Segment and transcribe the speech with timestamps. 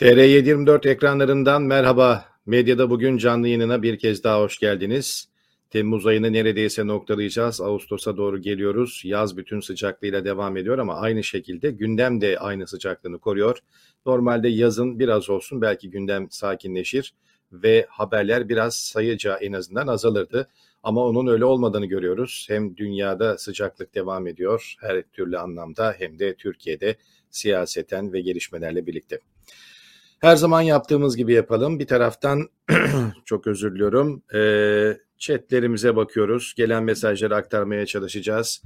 [0.00, 2.24] TR724 ekranlarından merhaba.
[2.46, 5.28] Medyada bugün canlı yayınına bir kez daha hoş geldiniz.
[5.70, 7.60] Temmuz ayını neredeyse noktalayacağız.
[7.60, 9.02] Ağustos'a doğru geliyoruz.
[9.04, 13.58] Yaz bütün sıcaklığıyla devam ediyor ama aynı şekilde gündem de aynı sıcaklığını koruyor.
[14.06, 17.14] Normalde yazın biraz olsun belki gündem sakinleşir
[17.52, 20.48] ve haberler biraz sayıca en azından azalırdı.
[20.82, 22.46] Ama onun öyle olmadığını görüyoruz.
[22.48, 26.96] Hem dünyada sıcaklık devam ediyor her türlü anlamda hem de Türkiye'de
[27.30, 29.18] siyaseten ve gelişmelerle birlikte.
[30.20, 31.78] Her zaman yaptığımız gibi yapalım.
[31.78, 32.48] Bir taraftan
[33.24, 34.22] çok özür diliyorum.
[34.34, 34.40] E,
[35.18, 36.54] chatlerimize bakıyoruz.
[36.56, 38.62] Gelen mesajları aktarmaya çalışacağız.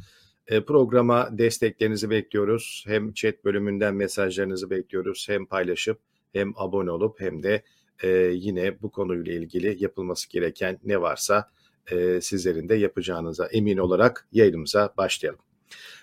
[0.46, 2.84] E, programa desteklerinizi bekliyoruz.
[2.86, 5.26] Hem chat bölümünden mesajlarınızı bekliyoruz.
[5.28, 5.98] Hem paylaşıp
[6.32, 7.62] hem abone olup hem de
[8.02, 11.50] e, yine bu konuyla ilgili yapılması gereken ne varsa
[11.90, 15.43] e, sizlerin de yapacağınıza emin olarak yayınımıza başlayalım.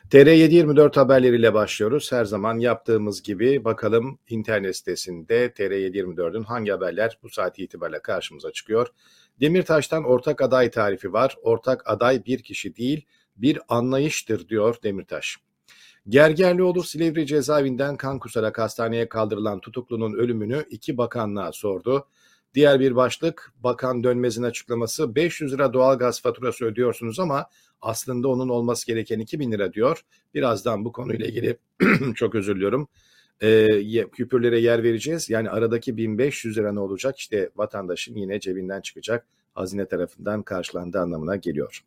[0.10, 2.12] TR724 haberleriyle başlıyoruz.
[2.12, 8.88] Her zaman yaptığımız gibi bakalım internet sitesinde TR724'ün hangi haberler bu saat itibariyle karşımıza çıkıyor.
[9.40, 11.35] Demirtaş'tan ortak aday tarifi var.
[11.41, 15.38] Ortak aday bir kişi değil bir anlayıştır diyor Demirtaş.
[16.10, 22.07] Gergerlioğlu Silivri cezaevinden kan kusarak hastaneye kaldırılan tutuklunun ölümünü iki bakanlığa sordu.
[22.54, 27.46] Diğer bir başlık Bakan Dönmez'in açıklaması 500 lira doğalgaz faturası ödüyorsunuz ama
[27.82, 30.05] aslında onun olması gereken 2000 lira diyor.
[30.34, 31.57] Birazdan bu konuyla ilgili
[32.16, 32.88] çok özür diliyorum.
[33.41, 35.29] E, küpürlere yer vereceğiz.
[35.29, 37.18] Yani aradaki 1500 lira ne olacak?
[37.18, 39.27] İşte vatandaşın yine cebinden çıkacak.
[39.54, 41.84] Hazine tarafından karşılandığı anlamına geliyor.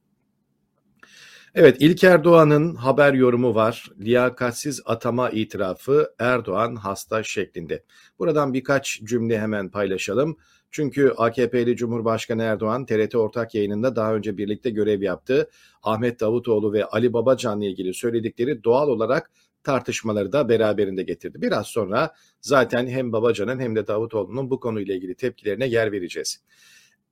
[1.56, 3.90] Evet İlker Doğan'ın haber yorumu var.
[4.00, 7.82] Liyakatsiz atama itirafı Erdoğan hasta şeklinde.
[8.18, 10.36] Buradan birkaç cümle hemen paylaşalım.
[10.70, 15.50] Çünkü AKP'li Cumhurbaşkanı Erdoğan TRT ortak yayınında daha önce birlikte görev yaptı.
[15.82, 19.30] Ahmet Davutoğlu ve Ali Babacan'la ilgili söyledikleri doğal olarak
[19.62, 21.42] tartışmaları da beraberinde getirdi.
[21.42, 26.40] Biraz sonra zaten hem Babacan'ın hem de Davutoğlu'nun bu konuyla ilgili tepkilerine yer vereceğiz.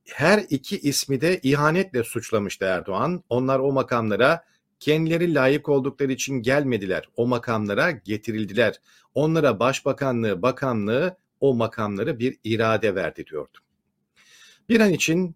[0.05, 3.23] Her iki ismi de ihanetle suçlamıştı Erdoğan.
[3.29, 4.43] Onlar o makamlara
[4.79, 7.09] kendileri layık oldukları için gelmediler.
[7.15, 8.81] O makamlara getirildiler.
[9.13, 13.57] Onlara başbakanlığı, bakanlığı o makamları bir irade verdi diyordu.
[14.69, 15.35] Bir an için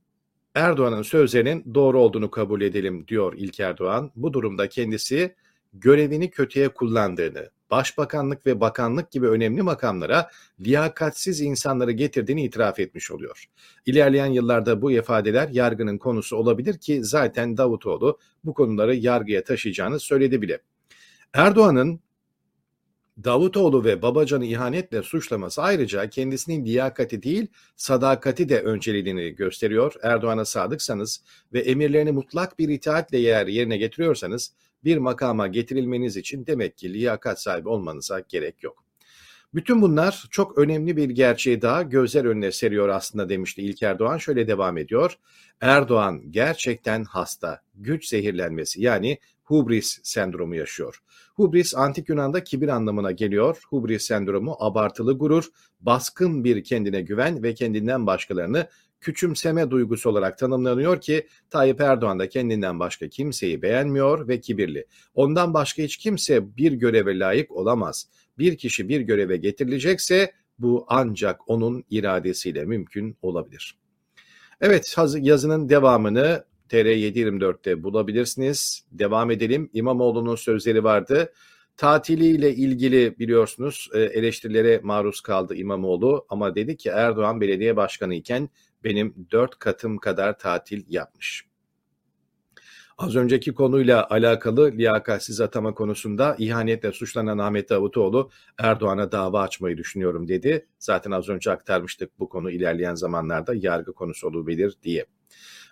[0.55, 4.11] Erdoğan'ın sözlerinin doğru olduğunu kabul edelim diyor İlker Erdoğan.
[4.15, 5.35] Bu durumda kendisi
[5.73, 10.29] görevini kötüye kullandığını, başbakanlık ve bakanlık gibi önemli makamlara
[10.59, 13.45] liyakatsiz insanları getirdiğini itiraf etmiş oluyor.
[13.85, 20.41] İlerleyen yıllarda bu ifadeler yargının konusu olabilir ki zaten Davutoğlu bu konuları yargıya taşıyacağını söyledi
[20.41, 20.59] bile.
[21.33, 21.99] Erdoğan'ın
[23.23, 29.93] Davutoğlu ve Babacan'ı ihanetle suçlaması ayrıca kendisinin liyakati değil sadakati de önceliğini gösteriyor.
[30.03, 31.23] Erdoğan'a sadıksanız
[31.53, 37.41] ve emirlerini mutlak bir itaatle yer yerine getiriyorsanız bir makama getirilmeniz için demek ki liyakat
[37.41, 38.83] sahibi olmanıza gerek yok.
[39.53, 44.17] Bütün bunlar çok önemli bir gerçeği daha gözler önüne seriyor aslında demişti İlk Erdoğan.
[44.17, 45.17] Şöyle devam ediyor.
[45.61, 51.01] Erdoğan gerçekten hasta, güç zehirlenmesi yani hubris sendromu yaşıyor.
[51.35, 53.61] Hubris antik Yunan'da kibir anlamına geliyor.
[53.69, 55.49] Hubris sendromu abartılı gurur,
[55.79, 58.67] baskın bir kendine güven ve kendinden başkalarını
[58.99, 64.85] küçümseme duygusu olarak tanımlanıyor ki Tayyip Erdoğan da kendinden başka kimseyi beğenmiyor ve kibirli.
[65.13, 68.09] Ondan başka hiç kimse bir göreve layık olamaz.
[68.37, 73.77] Bir kişi bir göreve getirilecekse bu ancak onun iradesiyle mümkün olabilir.
[74.61, 78.85] Evet yazının devamını TR724'te bulabilirsiniz.
[78.91, 79.69] Devam edelim.
[79.73, 81.33] İmamoğlu'nun sözleri vardı.
[81.77, 88.49] Tatiliyle ilgili biliyorsunuz e, eleştirilere maruz kaldı İmamoğlu ama dedi ki Erdoğan belediye başkanı iken
[88.83, 91.47] benim dört katım kadar tatil yapmış.
[92.97, 100.27] Az önceki konuyla alakalı liyakatsiz atama konusunda ihanetle suçlanan Ahmet Davutoğlu Erdoğan'a dava açmayı düşünüyorum
[100.27, 100.67] dedi.
[100.79, 105.05] Zaten az önce aktarmıştık bu konu ilerleyen zamanlarda yargı konusu olabilir diye.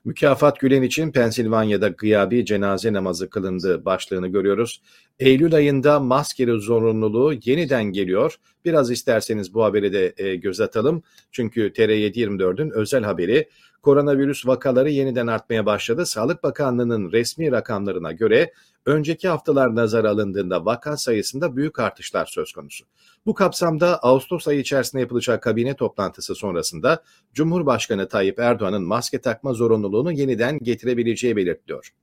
[0.05, 4.81] Mükafat Gülen için Pensilvanya'da gıyabi cenaze namazı kılındı başlığını görüyoruz.
[5.19, 8.35] Eylül ayında maskeli zorunluluğu yeniden geliyor.
[8.65, 11.03] Biraz isterseniz bu haberi de e, göz atalım.
[11.31, 13.49] Çünkü TR724'ün özel haberi
[13.85, 16.05] koronavirüs vakaları yeniden artmaya başladı.
[16.05, 18.53] Sağlık Bakanlığı'nın resmi rakamlarına göre
[18.85, 22.85] önceki haftalar nazar alındığında vaka sayısında büyük artışlar söz konusu.
[23.25, 27.03] Bu kapsamda Ağustos ayı içerisinde yapılacak kabine toplantısı sonrasında
[27.33, 31.93] Cumhurbaşkanı Tayyip Erdoğan'ın maske takma zorunluluğunu yeniden getirebileceği belirtiliyor.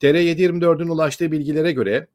[0.00, 2.06] TR724'ün ulaştığı bilgilere göre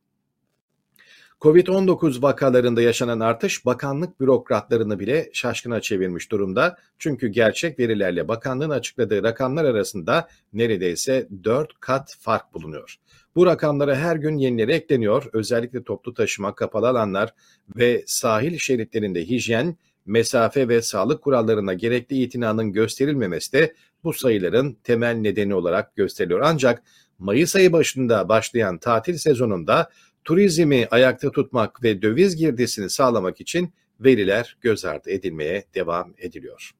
[1.45, 6.77] Covid-19 vakalarında yaşanan artış bakanlık bürokratlarını bile şaşkına çevirmiş durumda.
[6.99, 12.95] Çünkü gerçek verilerle bakanlığın açıkladığı rakamlar arasında neredeyse 4 kat fark bulunuyor.
[13.35, 15.29] Bu rakamlara her gün yenileri ekleniyor.
[15.33, 17.33] Özellikle toplu taşıma, kapalı alanlar
[17.75, 25.15] ve sahil şeritlerinde hijyen mesafe ve sağlık kurallarına gerekli itinanın gösterilmemesi de bu sayıların temel
[25.15, 26.41] nedeni olarak gösteriliyor.
[26.43, 26.83] Ancak
[27.19, 29.89] Mayıs ayı başında başlayan tatil sezonunda
[30.25, 36.71] turizmi ayakta tutmak ve döviz girdisini sağlamak için veriler göz ardı edilmeye devam ediliyor.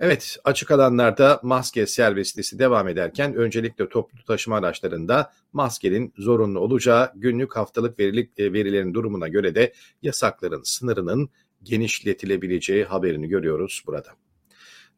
[0.00, 7.56] Evet, açık alanlarda maske servis devam ederken öncelikle toplu taşıma araçlarında maskenin zorunlu olacağı günlük
[7.56, 9.72] haftalık verilik, e, verilerin durumuna göre de
[10.02, 11.30] yasakların sınırının
[11.62, 14.08] genişletilebileceği haberini görüyoruz burada.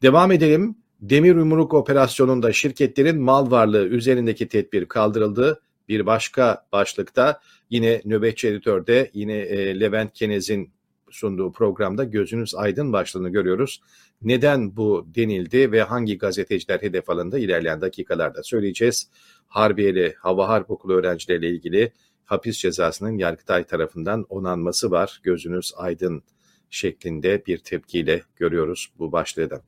[0.03, 0.77] Devam edelim.
[1.01, 5.63] Demir yumruk operasyonunda şirketlerin mal varlığı üzerindeki tedbir kaldırıldı.
[5.89, 7.41] Bir başka başlıkta
[7.71, 10.73] yine nöbetçi editörde yine e, Levent Kenez'in
[11.11, 13.83] sunduğu programda gözünüz aydın başlığını görüyoruz.
[14.23, 19.11] Neden bu denildi ve hangi gazeteciler hedef alındı ilerleyen dakikalarda söyleyeceğiz.
[19.49, 21.93] Harbiyeli Hava Harp Okulu öğrencileriyle ilgili
[22.25, 25.21] hapis cezasının Yargıtay tarafından onanması var.
[25.23, 26.23] Gözünüz aydın
[26.71, 29.63] şeklinde bir tepkiyle görüyoruz bu başlığı da.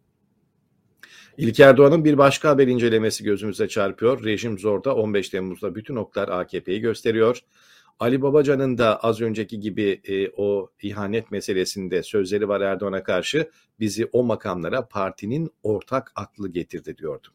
[1.39, 4.25] İlker Doğan'ın bir başka haber incelemesi gözümüze çarpıyor.
[4.25, 7.41] Rejim zorda 15 Temmuz'da bütün oklar AKP'yi gösteriyor.
[8.01, 13.51] Ali Babacan'ın da az önceki gibi e, o ihanet meselesinde sözleri var Erdoğan'a karşı
[13.81, 17.29] bizi o makamlara partinin ortak aklı getirdi diyordu.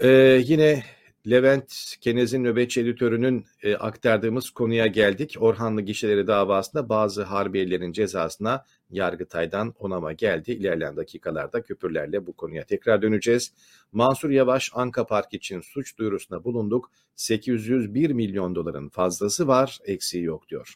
[0.00, 0.84] Ee, yine
[1.30, 5.36] Levent Kenez'in nöbetçi editörünün e, aktardığımız konuya geldik.
[5.40, 10.52] Orhanlı Gişeleri davasında bazı harbiyelerin cezasına Yargıtay'dan onama geldi.
[10.52, 13.52] İlerleyen dakikalarda küpürlerle bu konuya tekrar döneceğiz.
[13.92, 16.90] Mansur Yavaş Anka Park için suç duyurusunda bulunduk.
[17.16, 20.74] 801 milyon doların fazlası var, eksiği yok diyor.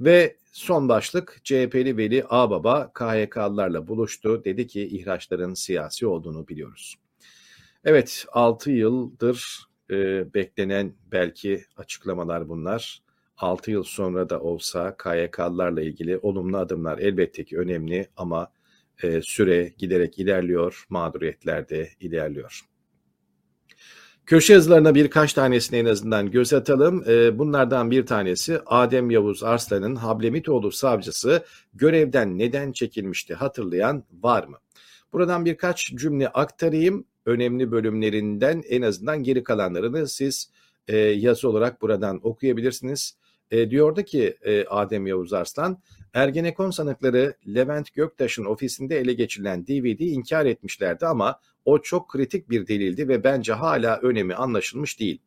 [0.00, 4.44] Ve son başlık CHP'li Veli Ağbaba KHK'lılarla buluştu.
[4.44, 6.96] Dedi ki ihraçların siyasi olduğunu biliyoruz.
[7.84, 9.94] Evet 6 yıldır e,
[10.34, 13.02] beklenen belki açıklamalar bunlar.
[13.42, 18.52] 6 yıl sonra da olsa KYK'larla ilgili olumlu adımlar elbette ki önemli ama
[19.02, 22.60] e, süre giderek ilerliyor, mağduriyetler de ilerliyor.
[24.26, 27.04] Köşe yazılarına birkaç tanesini en azından göz atalım.
[27.08, 31.44] E, bunlardan bir tanesi Adem Yavuz Arslan'ın Hablemitoğlu savcısı
[31.74, 34.58] görevden neden çekilmişti hatırlayan var mı?
[35.12, 40.50] Buradan birkaç cümle aktarayım önemli bölümlerinden en azından geri kalanlarını siz
[40.88, 43.16] e, yazı olarak buradan okuyabilirsiniz.
[43.50, 45.78] E, diyordu ki e, Adem Yavuz Arslan,
[46.14, 52.66] Ergenekon sanıkları Levent Göktaş'ın ofisinde ele geçirilen DVD'yi inkar etmişlerdi ama o çok kritik bir
[52.66, 55.18] delildi ve bence hala önemi anlaşılmış değil.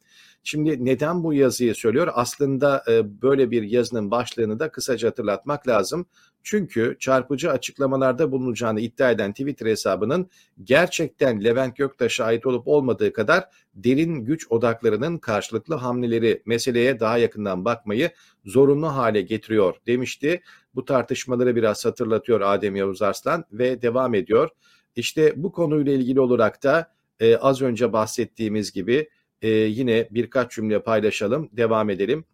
[0.43, 2.07] Şimdi neden bu yazıyı söylüyor?
[2.13, 6.05] Aslında e, böyle bir yazının başlığını da kısaca hatırlatmak lazım.
[6.43, 10.29] Çünkü çarpıcı açıklamalarda bulunacağını iddia eden Twitter hesabının
[10.63, 17.65] gerçekten Levent Göktaş'a ait olup olmadığı kadar derin güç odaklarının karşılıklı hamleleri meseleye daha yakından
[17.65, 18.11] bakmayı
[18.45, 20.41] zorunlu hale getiriyor demişti.
[20.75, 24.49] Bu tartışmaları biraz hatırlatıyor Adem Yavuz Arslan ve devam ediyor.
[24.95, 29.09] İşte bu konuyla ilgili olarak da e, az önce bahsettiğimiz gibi
[29.43, 32.25] e, yine birkaç cümle paylaşalım, devam edelim.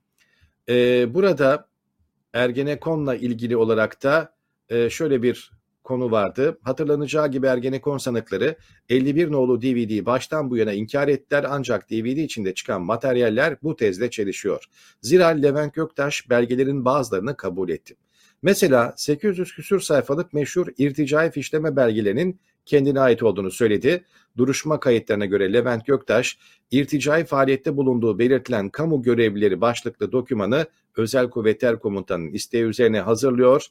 [0.69, 1.67] E, burada
[2.33, 4.33] Ergenekon'la ilgili olarak da
[4.69, 5.51] e, şöyle bir
[5.83, 6.59] konu vardı.
[6.61, 8.55] Hatırlanacağı gibi Ergenekon sanıkları
[8.89, 14.09] 51 nolu DVD baştan bu yana inkar ettiler ancak DVD içinde çıkan materyaller bu tezle
[14.09, 14.65] çelişiyor.
[15.01, 17.95] Zira Levent Göktaş belgelerin bazılarını kabul etti.
[18.41, 24.03] Mesela 800 küsür sayfalık meşhur irticai fişleme belgelerinin kendine ait olduğunu söyledi.
[24.37, 26.37] Duruşma kayıtlarına göre Levent Göktaş,
[26.71, 30.65] irticai faaliyette bulunduğu belirtilen kamu görevlileri başlıklı dokümanı
[30.97, 33.65] Özel Kuvvetler Komutanı'nın isteği üzerine hazırlıyor,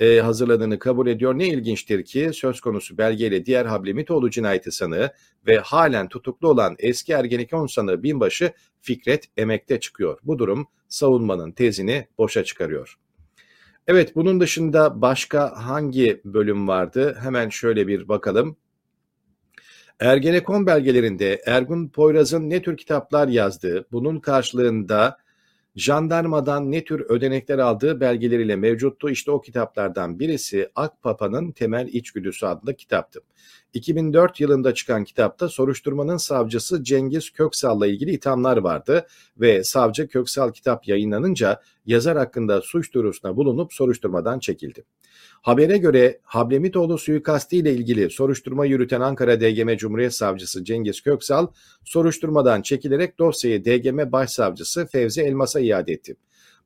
[0.00, 1.38] e, hazırladığını kabul ediyor.
[1.38, 5.10] Ne ilginçtir ki söz konusu belgeyle diğer Hablemitoğlu cinayeti sanığı
[5.46, 10.18] ve halen tutuklu olan eski Ergenekon sanığı binbaşı Fikret emekte çıkıyor.
[10.22, 12.98] Bu durum savunmanın tezini boşa çıkarıyor.
[13.86, 17.18] Evet bunun dışında başka hangi bölüm vardı?
[17.22, 18.56] Hemen şöyle bir bakalım.
[20.00, 25.18] Ergenekon belgelerinde Ergun Poyraz'ın ne tür kitaplar yazdığı, bunun karşılığında
[25.76, 29.10] jandarmadan ne tür ödenekler aldığı belgeleriyle mevcuttu.
[29.10, 33.20] İşte o kitaplardan birisi Akpapa'nın Temel İçgüdüsü adlı kitaptı.
[33.74, 39.06] 2004 yılında çıkan kitapta soruşturmanın savcısı Cengiz Köksal'la ilgili ithamlar vardı
[39.40, 44.84] ve savcı Köksal kitap yayınlanınca yazar hakkında suç duyurusuna bulunup soruşturmadan çekildi.
[45.42, 51.46] Habere göre Hablemitoğlu suikasti ile ilgili soruşturma yürüten Ankara DGM Cumhuriyet Savcısı Cengiz Köksal
[51.84, 56.16] soruşturmadan çekilerek dosyayı DGM Başsavcısı Fevzi Elmas'a iade etti.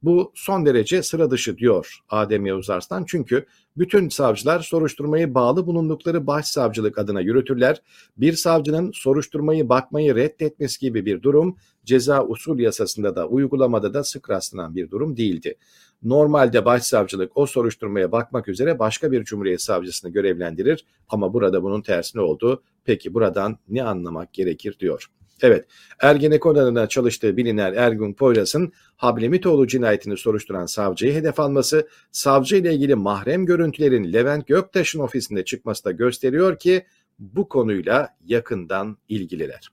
[0.02, 6.26] Bu son derece sıra dışı diyor Adem Yavuz Arslan çünkü Bütün savcılar soruşturmayı bağlı bulundukları
[6.26, 7.82] başsavcılık adına yürütürler.
[8.16, 14.30] Bir savcının soruşturmayı bakmayı reddetmesi gibi bir durum ceza usul yasasında da uygulamada da sık
[14.30, 15.54] rastlanan bir durum değildi.
[16.02, 22.22] Normalde başsavcılık o soruşturmaya bakmak üzere başka bir cumhuriyet savcısını görevlendirir ama burada bunun tersine
[22.22, 22.62] oldu.
[22.84, 25.06] Peki buradan ne anlamak gerekir diyor.
[25.42, 25.66] Evet,
[26.00, 32.94] Ergenekon adına çalıştığı bilinen Ergun Poyraz'ın Hablemitoğlu cinayetini soruşturan savcıyı hedef alması, savcı ile ilgili
[32.94, 36.86] mahrem görüntülerin Levent Göktaş'ın ofisinde çıkması da gösteriyor ki
[37.18, 39.68] bu konuyla yakından ilgililer.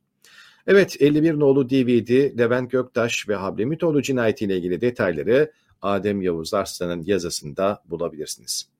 [0.67, 5.51] Evet, 51 nolu DVD Levent Göktaş ve Hablemitoğlu cinayetiyle ilgili detayları
[5.81, 8.70] Adem Yavuz Arslan'ın yazısında bulabilirsiniz.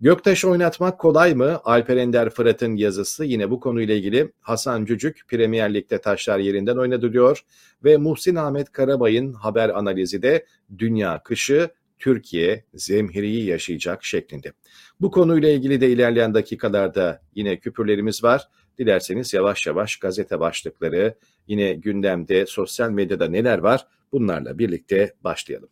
[0.00, 1.60] Göktaş oynatmak kolay mı?
[1.64, 7.12] Alper Ender Fırat'ın yazısı yine bu konuyla ilgili Hasan Cücük Premier Lig'de taşlar yerinden oynadı
[7.12, 7.44] diyor
[7.84, 10.46] ve Muhsin Ahmet Karabay'ın haber analizi de
[10.78, 14.52] dünya kışı Türkiye zemheriyi yaşayacak şeklinde.
[15.00, 18.48] Bu konuyla ilgili de ilerleyen dakikalarda yine küpürlerimiz var.
[18.78, 21.14] Dilerseniz yavaş yavaş gazete başlıkları,
[21.46, 25.68] yine gündemde sosyal medyada neler var bunlarla birlikte başlayalım.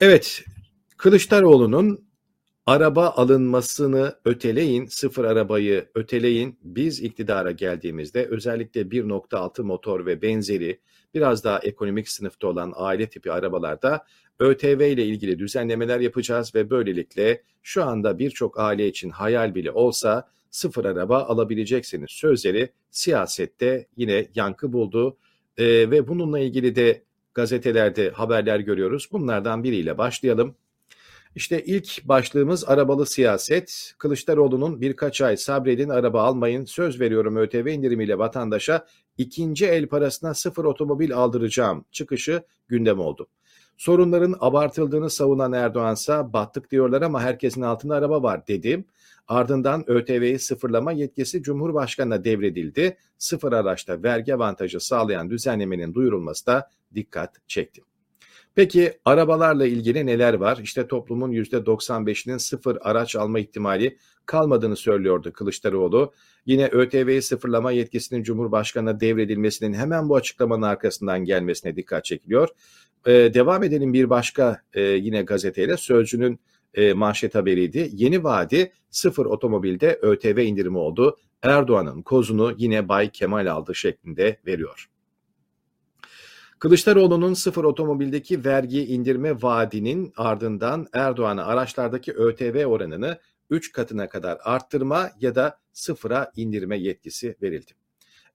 [0.00, 0.44] Evet,
[0.96, 2.04] Kılıçdaroğlu'nun
[2.66, 6.58] araba alınmasını öteleyin, sıfır arabayı öteleyin.
[6.62, 10.80] Biz iktidara geldiğimizde özellikle 1.6 motor ve benzeri
[11.14, 14.04] biraz daha ekonomik sınıfta olan aile tipi arabalarda
[14.38, 20.28] ÖTV ile ilgili düzenlemeler yapacağız ve böylelikle şu anda birçok aile için hayal bile olsa
[20.50, 25.16] sıfır araba alabileceksiniz sözleri siyasette yine yankı buldu
[25.56, 27.02] ee, ve bununla ilgili de
[27.34, 29.08] gazetelerde haberler görüyoruz.
[29.12, 30.56] Bunlardan biriyle başlayalım.
[31.34, 33.94] İşte ilk başlığımız arabalı siyaset.
[33.98, 38.86] Kılıçdaroğlu'nun birkaç ay sabredin araba almayın söz veriyorum ÖTV indirimiyle vatandaşa
[39.18, 43.28] ikinci el parasına sıfır otomobil aldıracağım çıkışı gündem oldu.
[43.76, 48.84] Sorunların abartıldığını savunan Erdoğansa battık diyorlar ama herkesin altında araba var dedim.
[49.28, 52.96] Ardından ÖTV'yi sıfırlama yetkisi Cumhurbaşkanı'na devredildi.
[53.18, 57.82] Sıfır araçta vergi avantajı sağlayan düzenlemenin duyurulması da dikkat çekti.
[58.54, 60.58] Peki arabalarla ilgili neler var?
[60.62, 66.12] İşte toplumun %95'inin sıfır araç alma ihtimali kalmadığını söylüyordu Kılıçdaroğlu.
[66.46, 72.48] Yine ÖTV'yi sıfırlama yetkisinin Cumhurbaşkanı'na devredilmesinin hemen bu açıklamanın arkasından gelmesine dikkat çekiliyor.
[73.06, 76.40] Ee, devam edelim bir başka e, yine gazeteyle Sözcü'nün
[76.74, 77.90] e, manşet haberiydi.
[77.92, 81.18] Yeni vadi sıfır otomobilde ÖTV indirimi oldu.
[81.42, 84.88] Erdoğan'ın kozunu yine Bay Kemal aldı şeklinde veriyor.
[86.58, 93.18] Kılıçdaroğlu'nun sıfır otomobildeki vergi indirme vaadinin ardından Erdoğan'a araçlardaki ÖTV oranını
[93.50, 97.72] 3 katına kadar arttırma ya da sıfıra indirme yetkisi verildi.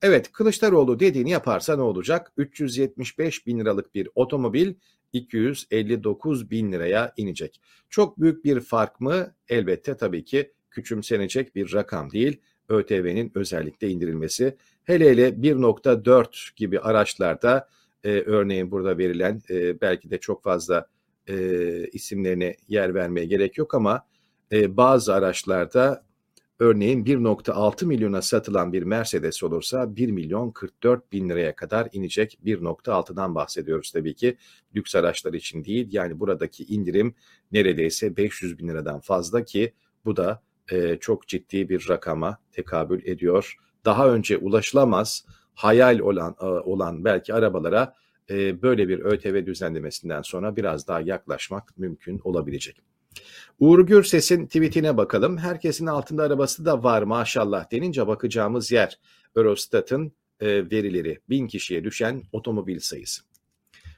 [0.02, 2.32] Evet Kılıçdaroğlu dediğini yaparsa ne olacak?
[2.38, 4.74] 375 bin liralık bir otomobil
[5.14, 7.62] 259 bin liraya inecek.
[7.90, 9.36] Çok büyük bir fark mı?
[9.50, 12.42] Elbette tabii ki küçümsenecek bir rakam değil.
[12.70, 14.58] ÖTV'nin özellikle indirilmesi.
[14.84, 17.70] Hele hele 1.4 gibi araçlarda
[18.04, 20.88] e, örneğin burada verilen e, belki de çok fazla
[21.28, 24.06] e, isimlerine yer vermeye gerek yok ama
[24.52, 26.04] e, bazı araçlarda
[26.60, 33.36] örneğin 1.6 milyona satılan bir Mercedes olursa 1 milyon 44 bin liraya kadar inecek 1.6'dan
[33.36, 34.38] bahsediyoruz tabii ki
[34.76, 37.16] lüks araçlar için değil yani buradaki indirim
[37.52, 39.74] neredeyse 500 bin liradan fazla ki
[40.06, 40.42] bu da
[40.72, 43.56] e, çok ciddi bir rakama tekabül ediyor.
[43.86, 45.26] Daha önce ulaşılamaz
[45.60, 47.96] hayal olan e, olan belki arabalara
[48.30, 52.82] e, böyle bir ÖTV düzenlemesinden sonra biraz daha yaklaşmak mümkün olabilecek.
[53.60, 55.38] Uğur Gürses'in tweetine bakalım.
[55.38, 59.00] Herkesin altında arabası da var maşallah denince bakacağımız yer
[59.36, 61.20] Eurostat'ın e, verileri.
[61.30, 63.22] Bin kişiye düşen otomobil sayısı.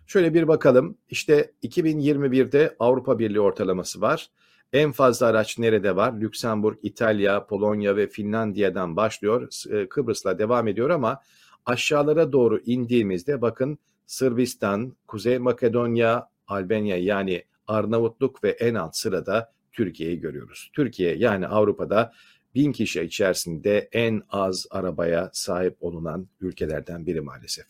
[0.07, 0.97] Şöyle bir bakalım.
[1.09, 4.27] İşte 2021'de Avrupa Birliği ortalaması var.
[4.73, 6.21] En fazla araç nerede var?
[6.21, 9.49] Lüksemburg, İtalya, Polonya ve Finlandiya'dan başlıyor.
[9.89, 11.21] Kıbrıs'la devam ediyor ama
[11.65, 20.19] aşağılara doğru indiğimizde bakın Sırbistan, Kuzey Makedonya, Albanya yani Arnavutluk ve en alt sırada Türkiye'yi
[20.19, 20.71] görüyoruz.
[20.73, 22.13] Türkiye yani Avrupa'da
[22.55, 27.65] bin kişi içerisinde en az arabaya sahip olunan ülkelerden biri maalesef.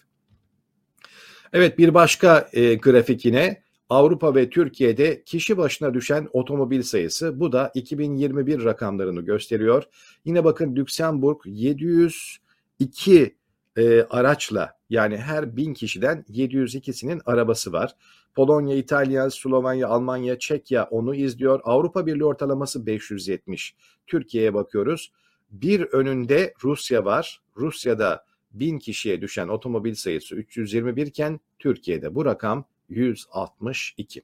[1.53, 7.51] Evet bir başka e, grafik yine Avrupa ve Türkiye'de kişi başına düşen otomobil sayısı bu
[7.51, 9.83] da 2021 rakamlarını gösteriyor.
[10.25, 13.35] Yine bakın Lüksemburg 702
[13.77, 17.95] e, araçla yani her bin kişiden 702'sinin arabası var.
[18.35, 21.59] Polonya, İtalya, Slovenya, Almanya, Çekya onu izliyor.
[21.63, 23.75] Avrupa Birliği ortalaması 570.
[24.07, 25.11] Türkiye'ye bakıyoruz.
[25.51, 27.41] Bir önünde Rusya var.
[27.57, 34.23] Rusya'da bin kişiye düşen otomobil sayısı 321 iken Türkiye'de bu rakam 162.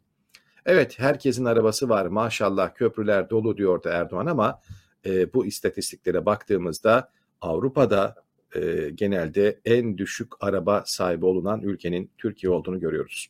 [0.65, 4.61] Evet herkesin arabası var maşallah köprüler dolu diyordu Erdoğan ama
[5.05, 7.11] e, bu istatistiklere baktığımızda
[7.41, 8.15] Avrupa'da
[8.57, 13.27] e, genelde en düşük araba sahibi olunan ülkenin Türkiye olduğunu görüyoruz.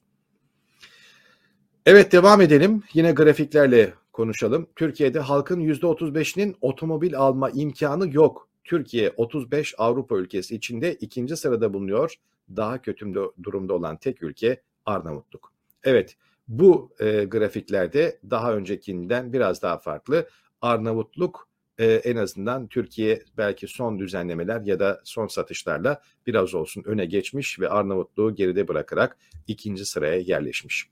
[1.86, 2.84] Evet devam edelim.
[2.94, 4.68] Yine grafiklerle konuşalım.
[4.76, 8.50] Türkiye'de halkın %35'inin otomobil alma imkanı yok.
[8.64, 12.14] Türkiye 35 Avrupa ülkesi içinde ikinci sırada bulunuyor.
[12.56, 15.54] Daha kötü durumda olan tek ülke Arnavutluk.
[15.84, 16.16] Evet
[16.48, 20.30] bu e, grafiklerde daha öncekinden biraz daha farklı.
[20.62, 21.48] Arnavutluk
[21.80, 27.60] e, en azından Türkiye belki son düzenlemeler ya da son satışlarla biraz olsun öne geçmiş
[27.60, 29.18] ve Arnavutluğu geride bırakarak
[29.48, 30.90] ikinci sıraya yerleşmiş.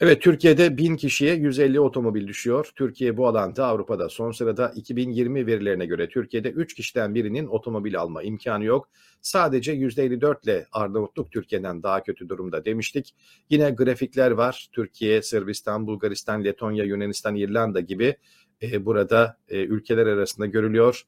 [0.00, 2.70] Evet Türkiye'de 1000 kişiye 150 otomobil düşüyor.
[2.76, 8.22] Türkiye bu alanda Avrupa'da son sırada 2020 verilerine göre Türkiye'de 3 kişiden birinin otomobil alma
[8.22, 8.88] imkanı yok.
[9.22, 13.14] Sadece %54 ile Arnavutluk Türkiye'den daha kötü durumda demiştik.
[13.50, 14.68] Yine grafikler var.
[14.72, 18.16] Türkiye, Sırbistan, Bulgaristan, Letonya, Yunanistan, İrlanda gibi
[18.62, 21.02] e, burada e, ülkeler arasında görülüyor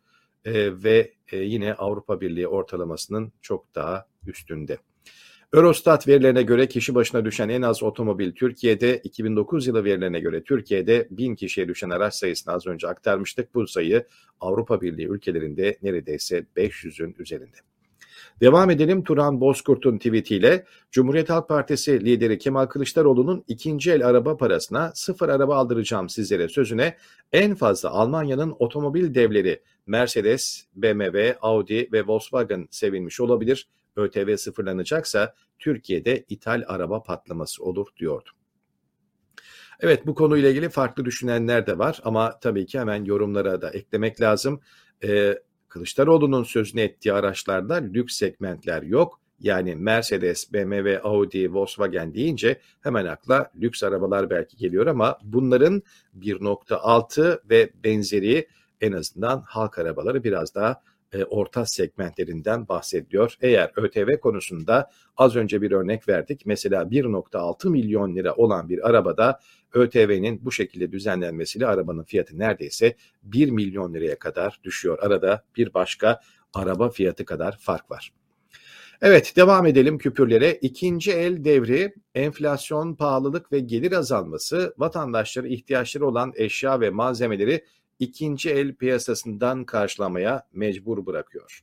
[0.45, 4.78] e, ve e, yine Avrupa Birliği ortalamasının çok daha üstünde.
[5.54, 11.09] Eurostat verilerine göre kişi başına düşen en az otomobil Türkiye'de 2009 yılı verilerine göre Türkiye'de
[11.11, 13.54] 1000 kişiye düşen araç sayısını az önce aktarmıştık.
[13.54, 14.07] Bu sayı
[14.40, 17.57] Avrupa Birliği ülkelerinde neredeyse 500'ün üzerinde.
[18.40, 24.92] Devam edelim Turan Bozkurt'un tweetiyle Cumhuriyet Halk Partisi lideri Kemal Kılıçdaroğlu'nun ikinci el araba parasına
[24.94, 26.97] sıfır araba aldıracağım sizlere sözüne
[27.32, 33.68] en fazla Almanya'nın otomobil devleri Mercedes, BMW, Audi ve Volkswagen sevinmiş olabilir.
[33.97, 38.30] ÖTV sıfırlanacaksa Türkiye'de ithal araba patlaması olur diyordu.
[39.80, 44.20] Evet bu konuyla ilgili farklı düşünenler de var ama tabii ki hemen yorumlara da eklemek
[44.20, 44.61] lazım.
[45.04, 45.38] Ee,
[45.70, 49.20] Kılıçdaroğlu'nun sözünü ettiği araçlarda lüks segmentler yok.
[49.40, 55.82] Yani Mercedes, BMW, Audi, Volkswagen deyince hemen akla lüks arabalar belki geliyor ama bunların
[56.18, 58.48] 1.6 ve benzeri
[58.80, 60.82] en azından halk arabaları biraz daha
[61.12, 63.37] e, orta segmentlerinden bahsediyor.
[63.40, 66.47] Eğer ÖTV konusunda az önce bir örnek verdik.
[66.47, 69.40] Mesela 1.6 milyon lira olan bir arabada
[69.75, 74.99] ÖTV'nin bu şekilde düzenlenmesiyle arabanın fiyatı neredeyse 1 milyon liraya kadar düşüyor.
[75.01, 76.20] Arada bir başka
[76.55, 78.12] araba fiyatı kadar fark var.
[79.03, 80.59] Evet devam edelim küpürlere.
[80.62, 87.64] İkinci el devri, enflasyon, pahalılık ve gelir azalması vatandaşları ihtiyaçları olan eşya ve malzemeleri
[88.00, 91.60] ikinci el piyasasından karşılamaya mecbur bırakıyor.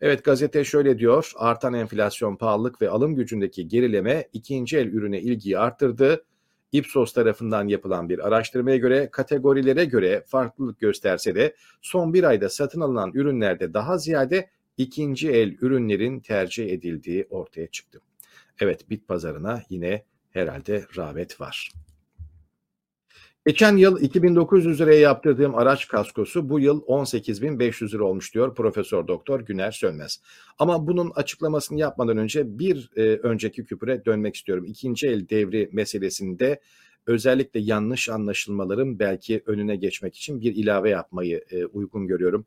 [0.00, 5.58] Evet gazete şöyle diyor, artan enflasyon, pahalılık ve alım gücündeki gerileme ikinci el ürüne ilgiyi
[5.58, 6.24] arttırdı.
[6.72, 12.80] Ipsos tarafından yapılan bir araştırmaya göre kategorilere göre farklılık gösterse de son bir ayda satın
[12.80, 18.00] alınan ürünlerde daha ziyade ikinci el ürünlerin tercih edildiği ortaya çıktı.
[18.60, 21.72] Evet bit pazarına yine herhalde rağbet var.
[23.46, 29.40] Geçen yıl 2900 liraya yaptırdığım araç kaskosu bu yıl 18.500 lira olmuş diyor Profesör Doktor
[29.40, 30.20] Güner Sönmez.
[30.58, 34.64] Ama bunun açıklamasını yapmadan önce bir e, önceki küpüre dönmek istiyorum.
[34.64, 36.60] İkinci el devri meselesinde
[37.06, 42.46] özellikle yanlış anlaşılmaların belki önüne geçmek için bir ilave yapmayı e, uygun görüyorum.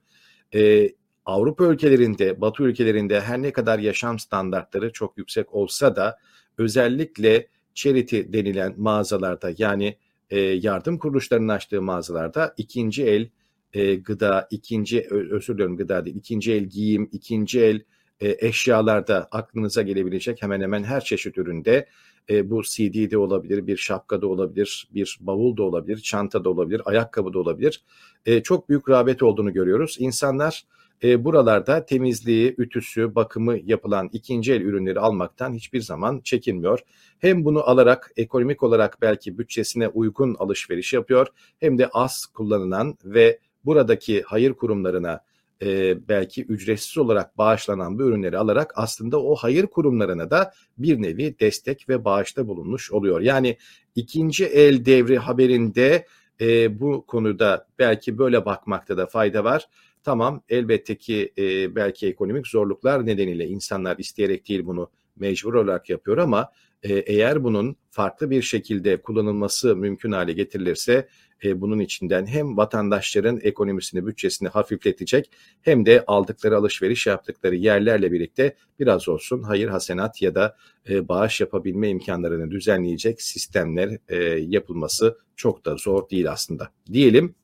[0.53, 0.89] E,
[1.25, 6.17] Avrupa ülkelerinde, Batı ülkelerinde her ne kadar yaşam standartları çok yüksek olsa da
[6.57, 9.97] özellikle charity denilen mağazalarda yani
[10.29, 13.29] e, yardım kuruluşlarının açtığı mağazalarda ikinci el
[13.73, 17.81] e, gıda, ikinci özür diliyorum gıda değil, ikinci el giyim, ikinci el
[18.19, 21.87] e, eşyalarda aklınıza gelebilecek hemen hemen her çeşit üründe
[22.29, 26.49] e, bu CD de olabilir, bir şapka da olabilir, bir bavul da olabilir, çanta da
[26.49, 27.83] olabilir, ayakkabı da olabilir.
[28.25, 29.95] E, çok büyük rağbet olduğunu görüyoruz.
[29.99, 30.65] İnsanlar
[31.03, 36.79] e, buralarda temizliği, ütüsü, bakımı yapılan ikinci el ürünleri almaktan hiçbir zaman çekinmiyor.
[37.19, 41.27] Hem bunu alarak ekonomik olarak belki bütçesine uygun alışveriş yapıyor
[41.59, 45.21] hem de az kullanılan ve buradaki hayır kurumlarına
[45.61, 51.39] e, belki ücretsiz olarak bağışlanan bu ürünleri alarak aslında o hayır kurumlarına da bir nevi
[51.39, 53.21] destek ve bağışta bulunmuş oluyor.
[53.21, 53.57] Yani
[53.95, 56.05] ikinci el devri haberinde
[56.41, 59.67] e, bu konuda belki böyle bakmakta da fayda var.
[60.05, 66.17] Tamam elbette ki e, belki ekonomik zorluklar nedeniyle insanlar isteyerek değil bunu mecbur olarak yapıyor
[66.17, 66.51] ama
[66.83, 71.07] e, eğer bunun farklı bir şekilde kullanılması mümkün hale getirilirse
[71.43, 78.55] e, bunun içinden hem vatandaşların ekonomisini, bütçesini hafifletecek hem de aldıkları alışveriş yaptıkları yerlerle birlikte
[78.79, 80.57] biraz olsun hayır hasenat ya da
[80.89, 86.69] e, bağış yapabilme imkanlarını düzenleyecek sistemler e, yapılması çok da zor değil aslında.
[86.93, 87.35] Diyelim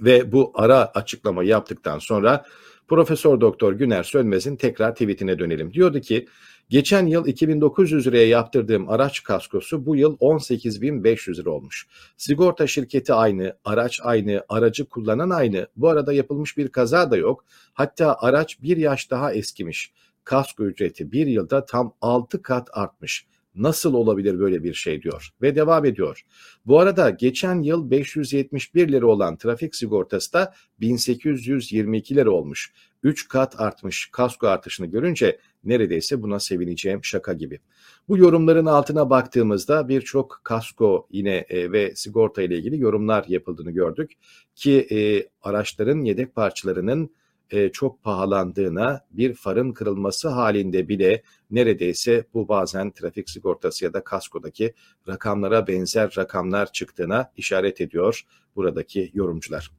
[0.00, 2.44] ve bu ara açıklama yaptıktan sonra
[2.88, 5.72] Profesör Doktor Güner Sönmez'in tekrar tweetine dönelim.
[5.72, 6.26] Diyordu ki
[6.70, 11.86] Geçen yıl 2900 liraya yaptırdığım araç kaskosu bu yıl 18.500 lira olmuş.
[12.16, 15.66] Sigorta şirketi aynı, araç aynı, aracı kullanan aynı.
[15.76, 17.44] Bu arada yapılmış bir kaza da yok.
[17.72, 19.92] Hatta araç bir yaş daha eskimiş.
[20.24, 23.26] Kasko ücreti bir yılda tam 6 kat artmış.
[23.54, 26.22] Nasıl olabilir böyle bir şey diyor ve devam ediyor.
[26.66, 32.72] Bu arada geçen yıl 571 lira olan trafik sigortası da 1822 lira olmuş.
[33.02, 37.60] 3 kat artmış kasko artışını görünce neredeyse buna sevineceğim şaka gibi.
[38.08, 44.12] Bu yorumların altına baktığımızda birçok kasko yine e, ve sigorta ile ilgili yorumlar yapıldığını gördük
[44.54, 47.10] ki e, araçların yedek parçalarının
[47.50, 54.04] e, çok pahalandığına bir farın kırılması halinde bile neredeyse bu bazen trafik sigortası ya da
[54.04, 54.74] kaskodaki
[55.08, 58.22] rakamlara benzer rakamlar çıktığına işaret ediyor
[58.56, 59.70] buradaki yorumcular.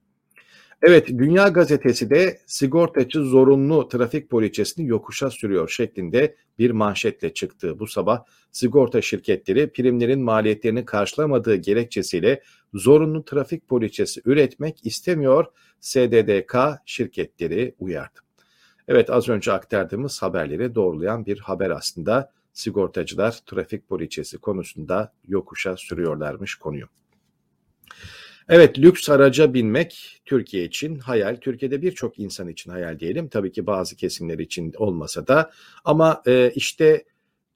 [0.83, 7.79] Evet, Dünya Gazetesi de sigortacı zorunlu trafik poliçesini yokuşa sürüyor şeklinde bir manşetle çıktı.
[7.79, 12.41] Bu sabah sigorta şirketleri primlerin maliyetlerini karşılamadığı gerekçesiyle
[12.73, 15.45] zorunlu trafik poliçesi üretmek istemiyor.
[15.79, 18.19] SDDK şirketleri uyardı.
[18.87, 22.31] Evet az önce aktardığımız haberleri doğrulayan bir haber aslında.
[22.53, 26.85] Sigortacılar trafik poliçesi konusunda yokuşa sürüyorlarmış konuyu.
[28.49, 31.35] Evet lüks araca binmek Türkiye için hayal.
[31.35, 33.27] Türkiye'de birçok insan için hayal diyelim.
[33.27, 35.51] Tabii ki bazı kesimler için olmasa da.
[35.85, 37.05] Ama e, işte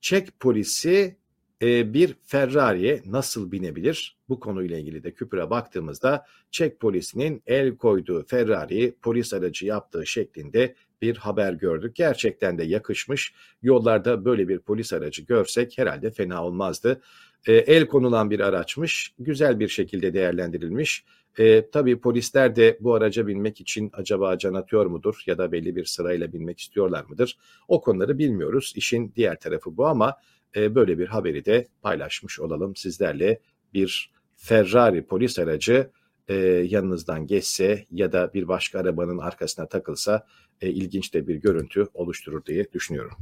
[0.01, 1.15] Çek polisi
[1.61, 4.17] e, bir Ferrari'ye nasıl binebilir?
[4.29, 10.75] Bu konuyla ilgili de küpüre baktığımızda Çek polisinin el koyduğu Ferrari'yi polis aracı yaptığı şeklinde
[11.01, 11.95] bir haber gördük.
[11.95, 13.33] Gerçekten de yakışmış.
[13.61, 17.01] Yollarda böyle bir polis aracı görsek herhalde fena olmazdı.
[17.47, 19.13] E, el konulan bir araçmış.
[19.19, 21.05] Güzel bir şekilde değerlendirilmiş.
[21.37, 25.75] E, tabii polisler de bu araca binmek için acaba can atıyor mudur ya da belli
[25.75, 27.37] bir sırayla binmek istiyorlar mıdır?
[27.67, 28.73] O konuları bilmiyoruz.
[28.75, 30.17] İşin diğer tarafı bu ama
[30.55, 33.39] e, böyle bir haberi de paylaşmış olalım sizlerle.
[33.73, 35.89] Bir Ferrari polis aracı
[36.27, 36.35] e,
[36.69, 40.25] yanınızdan geçse ya da bir başka arabanın arkasına takılsa
[40.61, 43.17] e, ilginç de bir görüntü oluşturur diye düşünüyorum.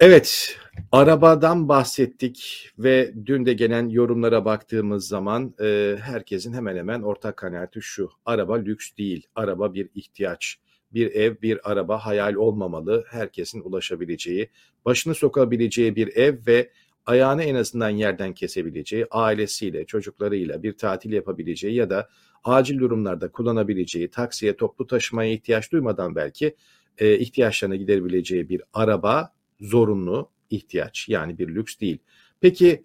[0.00, 0.56] Evet,
[0.92, 7.82] arabadan bahsettik ve dün de gelen yorumlara baktığımız zaman e, herkesin hemen hemen ortak kanaati
[7.82, 8.10] şu.
[8.24, 10.56] Araba lüks değil, araba bir ihtiyaç.
[10.92, 13.04] Bir ev, bir araba hayal olmamalı.
[13.08, 14.50] Herkesin ulaşabileceği,
[14.84, 16.70] başını sokabileceği bir ev ve
[17.06, 22.08] ayağını en azından yerden kesebileceği, ailesiyle, çocuklarıyla bir tatil yapabileceği ya da
[22.44, 26.56] acil durumlarda kullanabileceği, taksiye, toplu taşımaya ihtiyaç duymadan belki
[26.98, 31.98] e, ihtiyaçlarını giderebileceği bir araba zorunlu ihtiyaç yani bir lüks değil.
[32.40, 32.84] Peki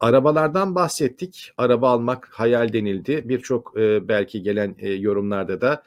[0.00, 1.52] arabalardan bahsettik.
[1.56, 3.28] Araba almak hayal denildi.
[3.28, 5.82] Birçok e, belki gelen e, yorumlarda da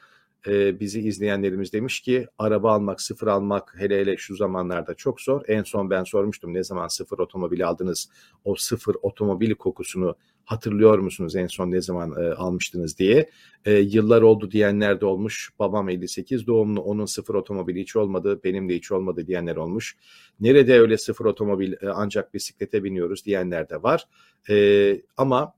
[0.46, 5.42] e, bizi izleyenlerimiz demiş ki araba almak, sıfır almak hele hele şu zamanlarda çok zor.
[5.48, 8.08] En son ben sormuştum ne zaman sıfır otomobil aldınız?
[8.44, 13.30] O sıfır otomobil kokusunu hatırlıyor musunuz en son ne zaman e, almıştınız diye.
[13.64, 15.50] E, yıllar oldu diyenler de olmuş.
[15.58, 19.96] Babam 58 doğumlu onun sıfır otomobili hiç olmadı benim de hiç olmadı diyenler olmuş.
[20.40, 24.08] Nerede öyle sıfır otomobil e, ancak bisiklete biniyoruz diyenler de var.
[24.50, 25.54] E, ama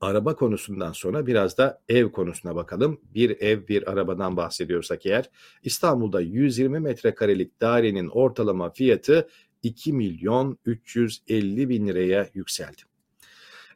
[0.00, 3.00] araba konusundan sonra biraz da ev konusuna bakalım.
[3.14, 5.30] Bir ev bir arabadan bahsediyorsak eğer
[5.62, 9.28] İstanbul'da 120 metrekarelik dairenin ortalama fiyatı
[9.62, 12.82] 2 milyon 350 bin liraya yükseldi.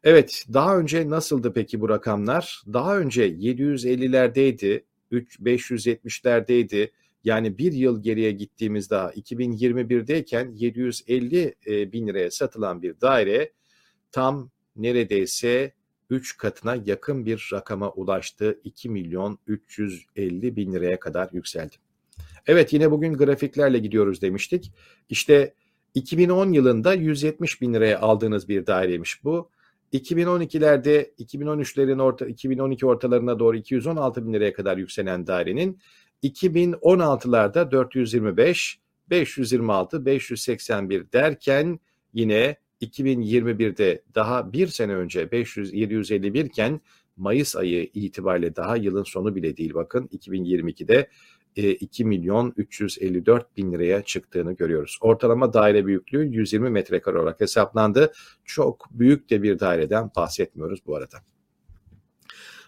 [0.05, 2.63] Evet, daha önce nasıldı peki bu rakamlar?
[2.73, 6.91] Daha önce 750'lerdeydi, 570'lerdeydi.
[7.25, 13.53] Yani bir yıl geriye gittiğimizde 2021'deyken 750 e, bin liraya satılan bir daire
[14.13, 15.73] tam neredeyse
[16.11, 18.61] 3 katına yakın bir rakama ulaştı.
[18.65, 21.77] 2 milyon 350 bin liraya kadar yükseldi.
[22.47, 24.73] Evet yine bugün grafiklerle gidiyoruz demiştik.
[25.09, 25.55] İşte
[25.95, 29.51] 2010 yılında 170 bin liraya aldığınız bir daireymiş bu.
[29.93, 35.81] 2012'lerde 2013'lerin orta 2012 ortalarına doğru 216 bin liraya kadar yükselen dairenin
[36.23, 38.79] 2016'larda 425,
[39.11, 41.81] 526, 581 derken
[42.15, 46.81] yine 2021'de daha bir sene önce 500 751 iken
[47.17, 51.11] Mayıs ayı itibariyle daha yılın sonu bile değil bakın 2022'de
[51.57, 54.99] 2 e, milyon 354 bin liraya çıktığını görüyoruz.
[55.01, 58.13] Ortalama daire büyüklüğü 120 metrekare olarak hesaplandı.
[58.45, 61.19] Çok büyük de bir daireden bahsetmiyoruz bu arada.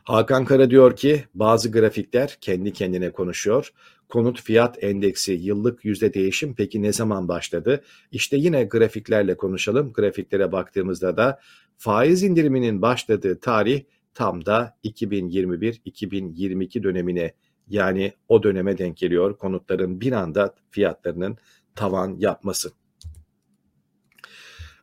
[0.05, 3.73] Hakan Kara diyor ki bazı grafikler kendi kendine konuşuyor.
[4.09, 7.83] Konut fiyat endeksi yıllık yüzde değişim peki ne zaman başladı?
[8.13, 9.93] İşte yine grafiklerle konuşalım.
[9.93, 11.41] Grafiklere baktığımızda da
[11.77, 13.83] faiz indiriminin başladığı tarih
[14.15, 17.33] tam da 2021-2022 dönemine
[17.69, 19.39] yani o döneme denk geliyor.
[19.39, 21.37] Konutların bir anda fiyatlarının
[21.75, 22.73] tavan yapması.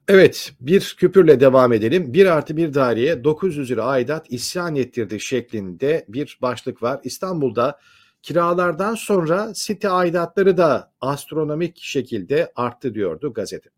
[0.09, 2.13] Evet bir küpürle devam edelim.
[2.13, 6.99] 1 artı bir daireye 900 lira aidat isyan ettirdi şeklinde bir başlık var.
[7.03, 7.79] İstanbul'da
[8.21, 13.69] kiralardan sonra site aidatları da astronomik şekilde arttı diyordu gazete.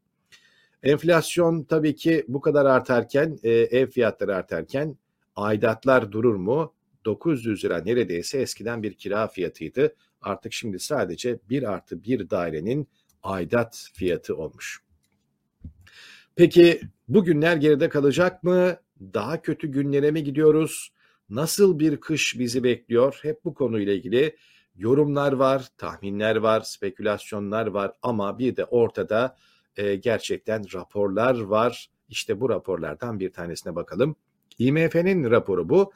[0.84, 4.98] Enflasyon tabii ki bu kadar artarken, e, ev fiyatları artarken
[5.36, 6.74] aidatlar durur mu?
[7.06, 9.96] 900 lira neredeyse eskiden bir kira fiyatıydı.
[10.22, 12.88] Artık şimdi sadece 1 artı bir dairenin
[13.24, 14.91] aidat fiyatı olmuş.
[16.42, 18.78] Peki bu günler geride kalacak mı?
[19.14, 20.92] Daha kötü günlere mi gidiyoruz?
[21.30, 23.20] Nasıl bir kış bizi bekliyor?
[23.22, 24.36] Hep bu konuyla ilgili
[24.76, 29.36] yorumlar var, tahminler var, spekülasyonlar var ama bir de ortada
[29.78, 31.90] e, gerçekten raporlar var.
[32.10, 34.16] İşte bu raporlardan bir tanesine bakalım.
[34.60, 35.94] IMF'nin raporu bu.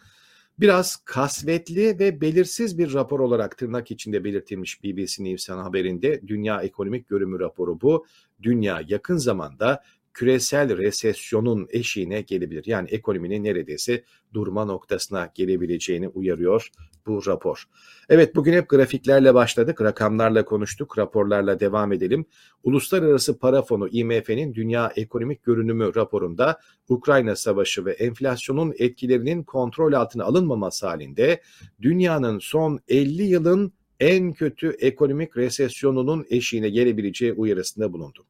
[0.59, 7.07] Biraz kasvetli ve belirsiz bir rapor olarak tırnak içinde belirtilmiş BBC News'un haberinde Dünya Ekonomik
[7.07, 8.05] Görümü raporu bu.
[8.43, 9.83] Dünya yakın zamanda
[10.15, 12.63] küresel resesyonun eşiğine gelebilir.
[12.67, 16.69] Yani ekonominin neredeyse durma noktasına gelebileceğini uyarıyor
[17.07, 17.63] bu rapor.
[18.09, 22.25] Evet bugün hep grafiklerle başladık, rakamlarla konuştuk, raporlarla devam edelim.
[22.63, 30.23] Uluslararası Para Fonu IMF'nin Dünya Ekonomik Görünümü raporunda Ukrayna Savaşı ve enflasyonun etkilerinin kontrol altına
[30.23, 31.41] alınmaması halinde
[31.81, 38.25] dünyanın son 50 yılın en kötü ekonomik resesyonunun eşiğine gelebileceği uyarısında bulundu.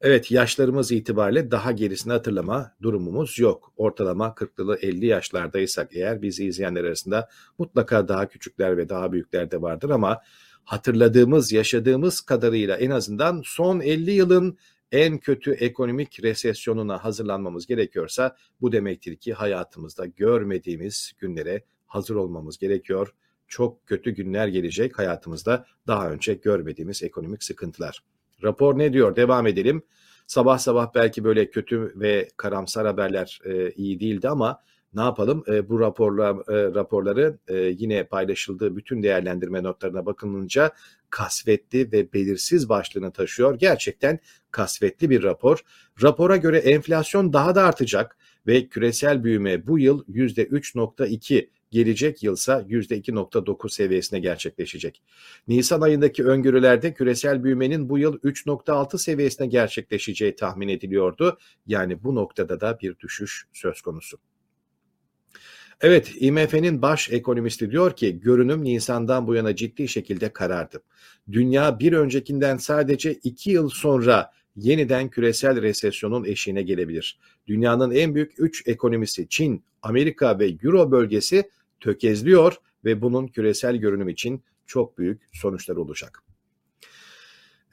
[0.00, 3.72] Evet yaşlarımız itibariyle daha gerisini hatırlama durumumuz yok.
[3.76, 7.28] Ortalama 40'lı 50 yaşlardaysak eğer bizi izleyenler arasında
[7.58, 10.20] mutlaka daha küçükler ve daha büyükler de vardır ama
[10.64, 14.58] hatırladığımız, yaşadığımız kadarıyla en azından son 50 yılın
[14.92, 23.14] en kötü ekonomik resesyonuna hazırlanmamız gerekiyorsa bu demektir ki hayatımızda görmediğimiz günlere hazır olmamız gerekiyor.
[23.48, 28.02] Çok kötü günler gelecek hayatımızda daha önce görmediğimiz ekonomik sıkıntılar.
[28.42, 29.16] Rapor ne diyor?
[29.16, 29.82] Devam edelim.
[30.26, 34.60] Sabah sabah belki böyle kötü ve karamsar haberler e, iyi değildi ama
[34.94, 35.44] ne yapalım?
[35.48, 40.72] E, bu raporla, e, raporları e, yine paylaşıldığı bütün değerlendirme notlarına bakılınca
[41.10, 43.58] kasvetli ve belirsiz başlığını taşıyor.
[43.58, 44.18] Gerçekten
[44.50, 45.58] kasvetli bir rapor.
[46.02, 53.70] Rapora göre enflasyon daha da artacak ve küresel büyüme bu yıl %3.2 gelecek yılsa %2.9
[53.70, 55.02] seviyesine gerçekleşecek.
[55.48, 61.38] Nisan ayındaki öngörülerde küresel büyümenin bu yıl 3.6 seviyesine gerçekleşeceği tahmin ediliyordu.
[61.66, 64.18] Yani bu noktada da bir düşüş söz konusu.
[65.80, 70.82] Evet, IMF'nin baş ekonomisti diyor ki görünüm Nisan'dan bu yana ciddi şekilde karardı.
[71.32, 77.18] Dünya bir öncekinden sadece iki yıl sonra yeniden küresel resesyonun eşiğine gelebilir.
[77.46, 84.08] Dünyanın en büyük 3 ekonomisi Çin, Amerika ve Euro bölgesi tökezliyor ve bunun küresel görünüm
[84.08, 86.22] için çok büyük sonuçlar olacak.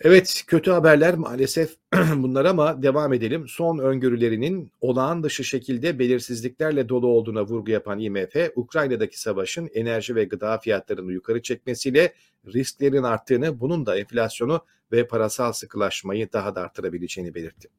[0.05, 1.75] Evet kötü haberler maalesef
[2.15, 3.47] bunlar ama devam edelim.
[3.47, 10.23] Son öngörülerinin olağan dışı şekilde belirsizliklerle dolu olduğuna vurgu yapan IMF, Ukrayna'daki savaşın enerji ve
[10.23, 12.13] gıda fiyatlarını yukarı çekmesiyle
[12.53, 14.61] risklerin arttığını, bunun da enflasyonu
[14.91, 17.69] ve parasal sıkılaşmayı daha da artırabileceğini belirtti.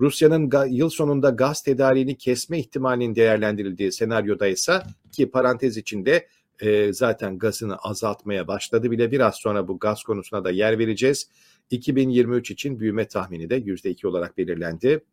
[0.00, 6.26] Rusya'nın yıl sonunda gaz tedariğini kesme ihtimalinin değerlendirildiği senaryoda ise ki parantez içinde
[6.60, 11.28] e, zaten gazını azaltmaya başladı bile biraz sonra bu gaz konusuna da yer vereceğiz
[11.70, 15.04] 2023 için büyüme tahmini de %2 olarak belirlendi.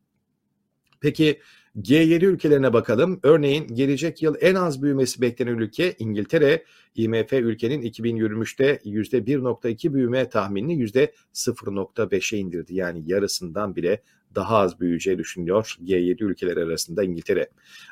[1.01, 1.39] Peki
[1.77, 3.19] G7 ülkelerine bakalım.
[3.23, 6.63] Örneğin gelecek yıl en az büyümesi beklenen ülke İngiltere.
[6.95, 12.75] IMF ülkenin 2023'te %1.2 büyüme tahminini %0.5'e indirdi.
[12.75, 14.01] Yani yarısından bile
[14.35, 17.49] daha az büyüyeceği düşünüyor G7 ülkeler arasında İngiltere.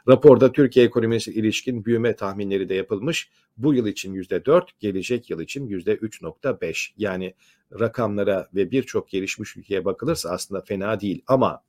[0.08, 3.30] Raporda Türkiye ekonomisi ilişkin büyüme tahminleri de yapılmış.
[3.58, 6.92] Bu yıl için %4, gelecek yıl için %3.5.
[6.98, 7.34] Yani
[7.80, 11.64] rakamlara ve birçok gelişmiş ülkeye bakılırsa aslında fena değil ama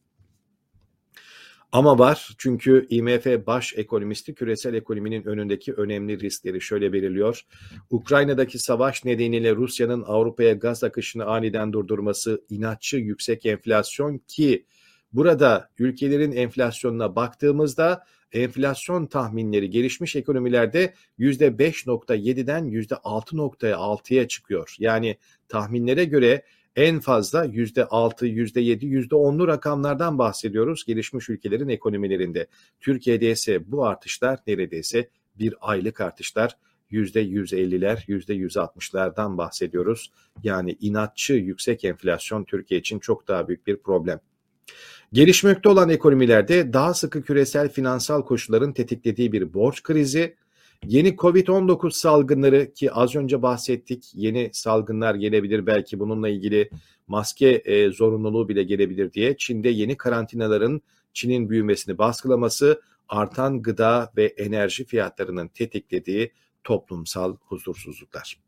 [1.72, 7.42] ama var çünkü IMF baş ekonomisti küresel ekonominin önündeki önemli riskleri şöyle belirliyor.
[7.90, 14.66] Ukrayna'daki savaş nedeniyle Rusya'nın Avrupa'ya gaz akışını aniden durdurması, inatçı yüksek enflasyon ki
[15.12, 24.76] burada ülkelerin enflasyonuna baktığımızda enflasyon tahminleri gelişmiş ekonomilerde %5.7'den %6.6'ya çıkıyor.
[24.78, 25.16] Yani
[25.48, 26.42] tahminlere göre
[26.78, 32.46] en fazla %6, %7, %10'lu rakamlardan bahsediyoruz gelişmiş ülkelerin ekonomilerinde.
[32.80, 36.56] Türkiye'de ise bu artışlar neredeyse bir aylık artışlar.
[36.90, 40.12] %150'ler, %160'lardan bahsediyoruz.
[40.42, 44.20] Yani inatçı yüksek enflasyon Türkiye için çok daha büyük bir problem.
[45.12, 50.36] Gelişmekte olan ekonomilerde daha sıkı küresel finansal koşulların tetiklediği bir borç krizi,
[50.86, 56.70] Yeni Covid-19 salgınları ki az önce bahsettik yeni salgınlar gelebilir belki bununla ilgili
[57.06, 64.26] maske e, zorunluluğu bile gelebilir diye Çin'de yeni karantinaların Çin'in büyümesini baskılaması artan gıda ve
[64.26, 66.32] enerji fiyatlarının tetiklediği
[66.64, 68.38] toplumsal huzursuzluklar.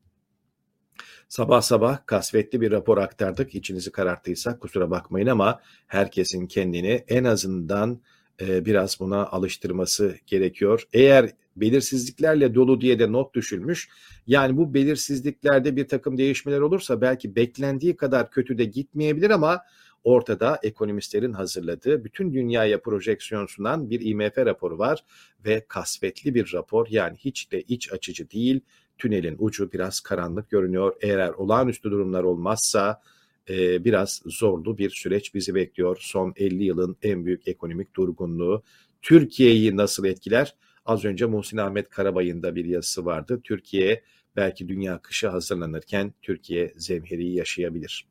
[1.28, 3.54] Sabah sabah kasvetli bir rapor aktardık.
[3.54, 8.00] İçinizi kararttıysa kusura bakmayın ama herkesin kendini en azından
[8.40, 10.82] e, biraz buna alıştırması gerekiyor.
[10.92, 13.88] Eğer belirsizliklerle dolu diye de not düşülmüş.
[14.26, 19.62] Yani bu belirsizliklerde bir takım değişmeler olursa belki beklendiği kadar kötü de gitmeyebilir ama
[20.04, 25.04] ortada ekonomistlerin hazırladığı bütün dünyaya projeksiyon sunan bir IMF raporu var
[25.44, 28.60] ve kasvetli bir rapor yani hiç de iç açıcı değil.
[28.98, 30.96] Tünelin ucu biraz karanlık görünüyor.
[31.00, 33.00] Eğer olağanüstü durumlar olmazsa
[33.50, 35.96] e, biraz zorlu bir süreç bizi bekliyor.
[36.00, 38.62] Son 50 yılın en büyük ekonomik durgunluğu
[39.02, 40.54] Türkiye'yi nasıl etkiler?
[40.84, 43.40] Az önce Muhsin Ahmet Karabay'ın da bir yazısı vardı.
[43.44, 44.02] Türkiye
[44.36, 48.06] belki dünya kışı hazırlanırken Türkiye zemheriyi yaşayabilir.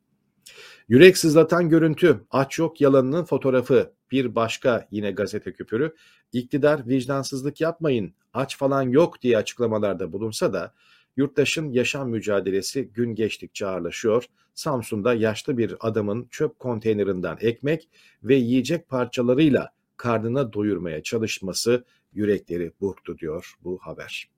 [0.88, 5.94] Yürek sızlatan görüntü, aç yok yalanının fotoğrafı, bir başka yine gazete küpürü,
[6.32, 10.74] iktidar vicdansızlık yapmayın, aç falan yok diye açıklamalarda bulunsa da
[11.16, 14.24] yurttaşın yaşam mücadelesi gün geçtikçe ağırlaşıyor.
[14.54, 17.88] Samsun'da yaşlı bir adamın çöp konteynerinden ekmek
[18.22, 24.30] ve yiyecek parçalarıyla karnına doyurmaya çalışması yürekleri burktu diyor bu haber.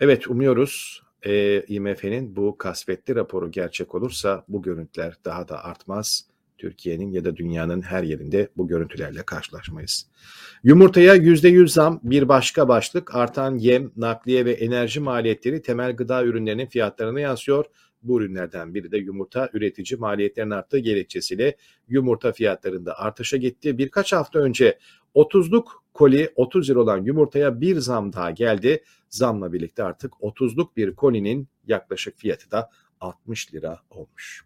[0.00, 6.26] Evet umuyoruz e, IMF'nin bu kasvetli raporu gerçek olursa bu görüntüler daha da artmaz.
[6.58, 10.06] Türkiye'nin ya da dünyanın her yerinde bu görüntülerle karşılaşmayız.
[10.62, 16.66] Yumurtaya %100 zam bir başka başlık artan yem, nakliye ve enerji maliyetleri temel gıda ürünlerinin
[16.66, 17.64] fiyatlarına yansıyor.
[18.02, 21.56] Bu ürünlerden biri de yumurta üretici maliyetlerin arttığı gerekçesiyle
[21.88, 23.78] yumurta fiyatlarında artışa gitti.
[23.78, 24.78] Birkaç hafta önce
[25.14, 25.64] 30'luk
[25.94, 28.84] koli 30 lira olan yumurtaya bir zam daha geldi.
[29.08, 34.44] Zamla birlikte artık 30'luk bir kolinin yaklaşık fiyatı da 60 lira olmuş.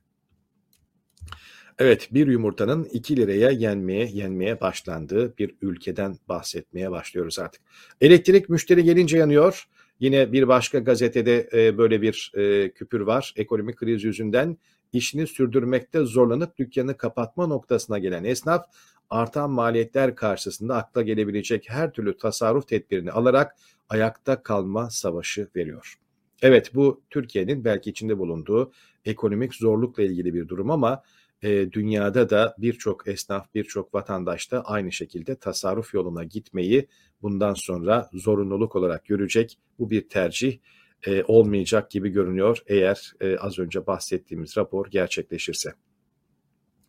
[1.78, 7.62] Evet bir yumurtanın 2 liraya yenmeye yenmeye başlandığı bir ülkeden bahsetmeye başlıyoruz artık.
[8.00, 9.68] Elektrik müşteri gelince yanıyor.
[10.00, 13.34] Yine bir başka gazetede e, böyle bir e, küpür var.
[13.36, 14.56] Ekonomik kriz yüzünden
[14.92, 18.66] işini sürdürmekte zorlanıp dükkanı kapatma noktasına gelen esnaf
[19.10, 23.56] artan maliyetler karşısında akla gelebilecek her türlü tasarruf tedbirini alarak
[23.88, 25.94] ayakta kalma savaşı veriyor.
[26.42, 28.72] Evet bu Türkiye'nin belki içinde bulunduğu
[29.04, 31.02] ekonomik zorlukla ilgili bir durum ama
[31.42, 36.88] e, dünyada da birçok esnaf, birçok vatandaş da aynı şekilde tasarruf yoluna gitmeyi
[37.22, 39.59] bundan sonra zorunluluk olarak görecek.
[39.79, 40.59] Bu bir tercih
[41.07, 45.74] e, olmayacak gibi görünüyor eğer e, az önce bahsettiğimiz rapor gerçekleşirse.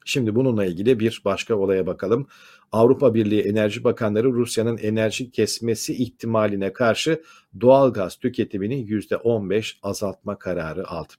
[0.06, 2.28] Şimdi bununla ilgili bir başka olaya bakalım.
[2.72, 7.24] Avrupa Birliği Enerji Bakanları Rusya'nın enerji kesmesi ihtimaline karşı
[7.62, 11.14] doğal gaz tüketimini %15 azaltma kararı aldı.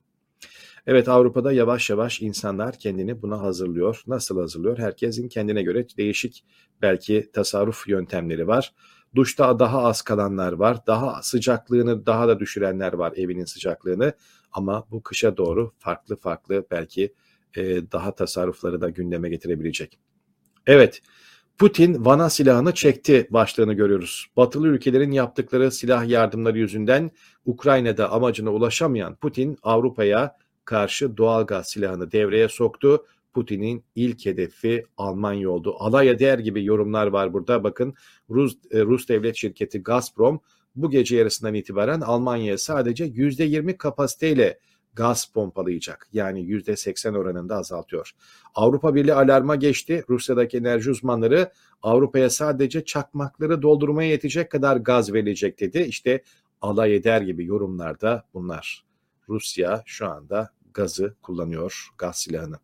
[0.90, 4.02] Evet Avrupa'da yavaş yavaş insanlar kendini buna hazırlıyor.
[4.06, 4.78] Nasıl hazırlıyor?
[4.78, 6.44] Herkesin kendine göre değişik
[6.82, 8.74] belki tasarruf yöntemleri var.
[9.14, 10.86] Duşta daha az kalanlar var.
[10.86, 14.12] Daha sıcaklığını daha da düşürenler var evinin sıcaklığını.
[14.52, 17.14] Ama bu kışa doğru farklı farklı belki
[17.56, 19.98] e, daha tasarrufları da gündeme getirebilecek.
[20.66, 21.00] Evet,
[21.58, 24.26] Putin Van'a silahını çekti başlığını görüyoruz.
[24.36, 27.10] Batılı ülkelerin yaptıkları silah yardımları yüzünden
[27.44, 33.06] Ukrayna'da amacına ulaşamayan Putin Avrupa'ya karşı doğal gaz silahını devreye soktu.
[33.32, 35.74] Putin'in ilk hedefi Almanya oldu.
[35.78, 37.64] Alaya değer gibi yorumlar var burada.
[37.64, 37.94] Bakın
[38.30, 40.40] Rus, e, Rus devlet şirketi Gazprom
[40.76, 44.58] bu gece yarısından itibaren Almanya'ya sadece %20 kapasiteyle
[44.94, 46.08] gaz pompalayacak.
[46.12, 48.12] Yani %80 oranında azaltıyor.
[48.54, 50.04] Avrupa Birliği alarma geçti.
[50.08, 55.78] Rusya'daki enerji uzmanları Avrupa'ya sadece çakmakları doldurmaya yetecek kadar gaz verilecek dedi.
[55.78, 56.22] İşte
[56.60, 58.89] alay eder gibi yorumlarda bunlar.
[59.30, 62.58] Rusya şu anda gazı kullanıyor, gaz silahını.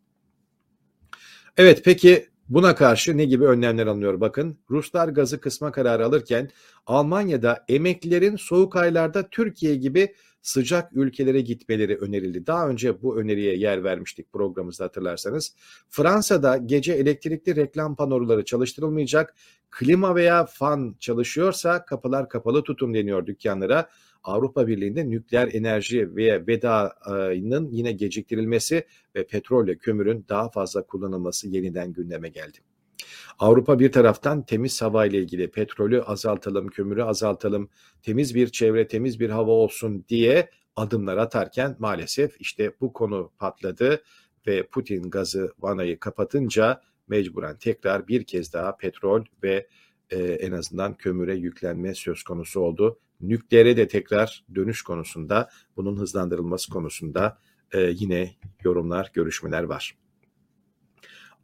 [1.57, 4.21] Evet peki buna karşı ne gibi önlemler alınıyor?
[4.21, 6.51] Bakın Ruslar gazı kısma kararı alırken
[6.87, 12.47] Almanya'da emeklilerin soğuk aylarda Türkiye gibi sıcak ülkelere gitmeleri önerildi.
[12.47, 15.55] Daha önce bu öneriye yer vermiştik programımızda hatırlarsanız.
[15.89, 19.35] Fransa'da gece elektrikli reklam panoları çalıştırılmayacak.
[19.71, 23.89] Klima veya fan çalışıyorsa kapılar kapalı tutun deniyor dükkanlara.
[24.27, 28.85] Avrupa Birliği'nde nükleer enerji ve vedanın yine geciktirilmesi
[29.17, 32.59] ve petrol ve kömürün daha fazla kullanılması yeniden gündeme geldi.
[33.39, 37.69] Avrupa bir taraftan temiz hava ile ilgili petrolü azaltalım, kömürü azaltalım,
[38.03, 44.03] temiz bir çevre, temiz bir hava olsun diye adımlar atarken maalesef işte bu konu patladı
[44.47, 49.67] ve Putin gazı vanayı kapatınca mecburen tekrar bir kez daha petrol ve
[50.11, 52.99] e, en azından kömüre yüklenme söz konusu oldu.
[53.21, 57.39] Nükleere de tekrar dönüş konusunda bunun hızlandırılması konusunda
[57.73, 59.97] e, yine yorumlar, görüşmeler var.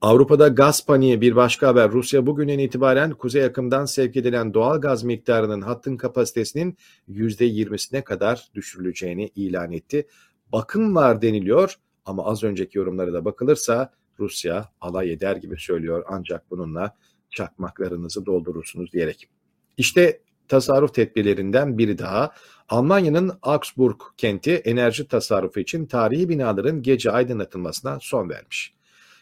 [0.01, 1.91] Avrupa'da gaz paniği bir başka haber.
[1.91, 6.77] Rusya bugünden itibaren kuzey akımdan sevk edilen doğal gaz miktarının hattın kapasitesinin
[7.09, 10.07] %20'sine kadar düşürüleceğini ilan etti.
[10.53, 16.51] Bakım var deniliyor ama az önceki yorumlara da bakılırsa Rusya alay eder gibi söylüyor ancak
[16.51, 16.97] bununla
[17.31, 19.29] çakmaklarınızı doldurursunuz diyerek.
[19.77, 20.21] İşte
[20.53, 22.33] tasarruf tedbirlerinden biri daha.
[22.69, 28.75] Almanya'nın Augsburg kenti enerji tasarrufu için tarihi binaların gece aydınlatılmasına son vermiş.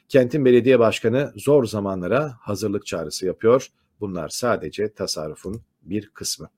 [0.09, 3.67] Kentin belediye başkanı zor zamanlara hazırlık çağrısı yapıyor.
[4.01, 6.51] Bunlar sadece tasarrufun bir kısmı.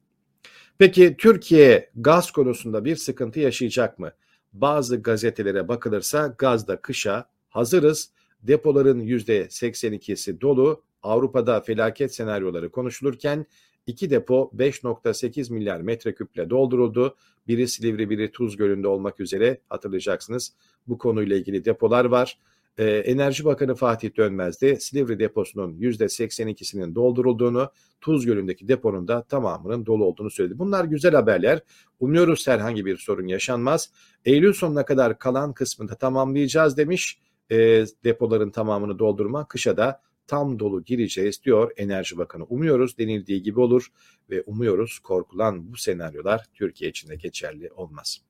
[0.78, 4.12] Peki Türkiye gaz konusunda bir sıkıntı yaşayacak mı?
[4.52, 8.10] Bazı gazetelere bakılırsa gazda kışa hazırız.
[8.42, 10.82] Depoların %82'si dolu.
[11.02, 13.46] Avrupa'da felaket senaryoları konuşulurken
[13.86, 17.16] iki depo 5.8 milyar metreküple dolduruldu.
[17.48, 20.52] Biri Silivri, biri Tuz Gölü'nde olmak üzere hatırlayacaksınız.
[20.86, 22.38] Bu konuyla ilgili depolar var.
[22.78, 27.70] Ee, Enerji Bakanı Fatih Dönmez de Silivri deposunun %82'sinin doldurulduğunu,
[28.00, 30.58] Tuz Gölü'ndeki deponun da tamamının dolu olduğunu söyledi.
[30.58, 31.60] Bunlar güzel haberler.
[32.00, 33.92] Umuyoruz herhangi bir sorun yaşanmaz.
[34.24, 37.18] Eylül sonuna kadar kalan kısmını tamamlayacağız demiş.
[37.50, 37.56] E,
[38.04, 40.00] depoların tamamını doldurma kışa da
[40.32, 42.44] tam dolu gireceğiz diyor Enerji Bakanı.
[42.44, 43.86] Umuyoruz denildiği gibi olur
[44.30, 48.22] ve umuyoruz korkulan bu senaryolar Türkiye için de geçerli olmaz.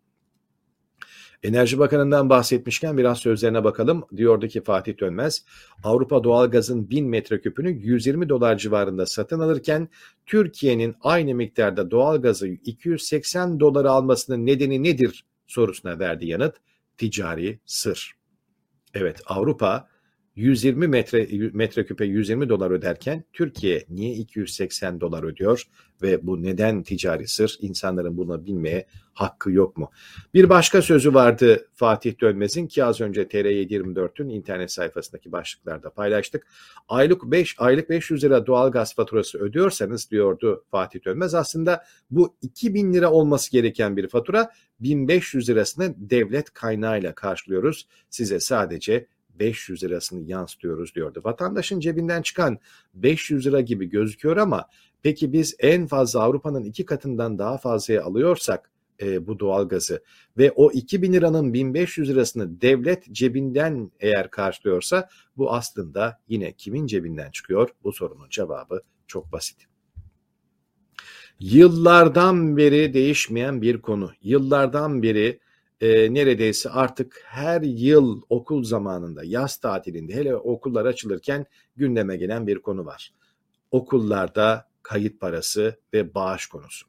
[1.42, 4.04] Enerji Bakanı'ndan bahsetmişken biraz sözlerine bakalım.
[4.16, 5.44] Diyordu ki Fatih Dönmez,
[5.84, 9.88] Avrupa doğalgazın 1000 metreküpünü 120 dolar civarında satın alırken
[10.26, 16.56] Türkiye'nin aynı miktarda doğalgazı 280 dolara almasının nedeni nedir sorusuna verdi yanıt.
[16.98, 18.12] Ticari sır.
[18.94, 19.91] Evet Avrupa
[20.36, 25.64] 120 metre metreküpe 120 dolar öderken Türkiye niye 280 dolar ödüyor
[26.02, 27.58] ve bu neden ticari sır?
[27.60, 29.90] İnsanların buna bilmeye hakkı yok mu?
[30.34, 36.46] Bir başka sözü vardı Fatih Dönmez'in ki az önce TR724'ün internet sayfasındaki başlıklarda paylaştık.
[36.88, 43.10] Aylık 5 aylık 500 lira doğalgaz faturası ödüyorsanız diyordu Fatih Dönmez aslında bu 2000 lira
[43.10, 47.86] olması gereken bir fatura 1500 lirasını devlet kaynağıyla karşılıyoruz.
[48.10, 49.06] Size sadece
[49.38, 51.20] 500 lirasını yansıtıyoruz diyordu.
[51.24, 52.58] Vatandaşın cebinden çıkan
[52.94, 54.68] 500 lira gibi gözüküyor ama
[55.02, 58.70] peki biz en fazla Avrupa'nın iki katından daha fazlaya alıyorsak
[59.02, 60.02] e, bu doğalgazı
[60.38, 67.30] ve o 2000 liranın 1500 lirasını devlet cebinden eğer karşılıyorsa bu aslında yine kimin cebinden
[67.30, 67.68] çıkıyor?
[67.84, 69.66] Bu sorunun cevabı çok basit.
[71.40, 74.12] Yıllardan beri değişmeyen bir konu.
[74.22, 75.40] Yıllardan beri
[75.82, 82.58] e, neredeyse artık her yıl okul zamanında, yaz tatilinde hele okullar açılırken gündeme gelen bir
[82.58, 83.12] konu var.
[83.70, 86.86] Okullarda kayıt parası ve bağış konusu.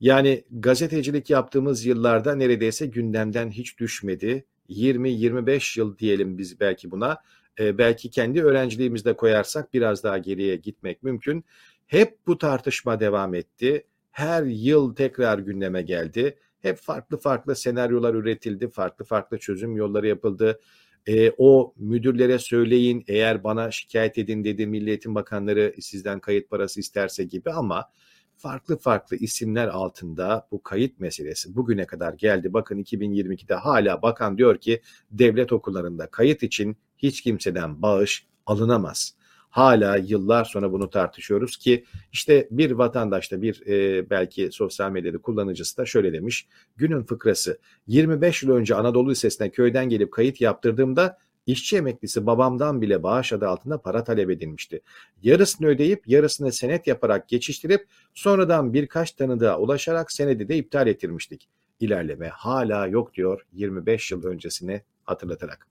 [0.00, 4.46] Yani gazetecilik yaptığımız yıllarda neredeyse gündemden hiç düşmedi.
[4.68, 7.18] 20-25 yıl diyelim biz belki buna.
[7.60, 11.44] E, belki kendi öğrenciliğimizde koyarsak biraz daha geriye gitmek mümkün.
[11.86, 13.86] Hep bu tartışma devam etti.
[14.10, 20.60] Her yıl tekrar gündeme geldi hep farklı farklı senaryolar üretildi, farklı farklı çözüm yolları yapıldı.
[21.06, 27.24] E, o müdürlere söyleyin eğer bana şikayet edin dedi Milliyetin Bakanları sizden kayıt parası isterse
[27.24, 27.90] gibi ama
[28.36, 32.52] farklı farklı isimler altında bu kayıt meselesi bugüne kadar geldi.
[32.52, 39.14] Bakın 2022'de hala bakan diyor ki devlet okullarında kayıt için hiç kimseden bağış alınamaz
[39.52, 45.18] hala yıllar sonra bunu tartışıyoruz ki işte bir vatandaş da bir e, belki sosyal medyada
[45.18, 46.46] kullanıcısı da şöyle demiş.
[46.76, 53.02] Günün fıkrası 25 yıl önce Anadolu Lisesi'ne köyden gelip kayıt yaptırdığımda işçi emeklisi babamdan bile
[53.02, 54.80] bağış adı altında para talep edilmişti.
[55.22, 61.48] Yarısını ödeyip yarısını senet yaparak geçiştirip sonradan birkaç tanıdığa ulaşarak senedi de iptal ettirmiştik.
[61.80, 65.68] İlerleme hala yok diyor 25 yıl öncesini hatırlatarak.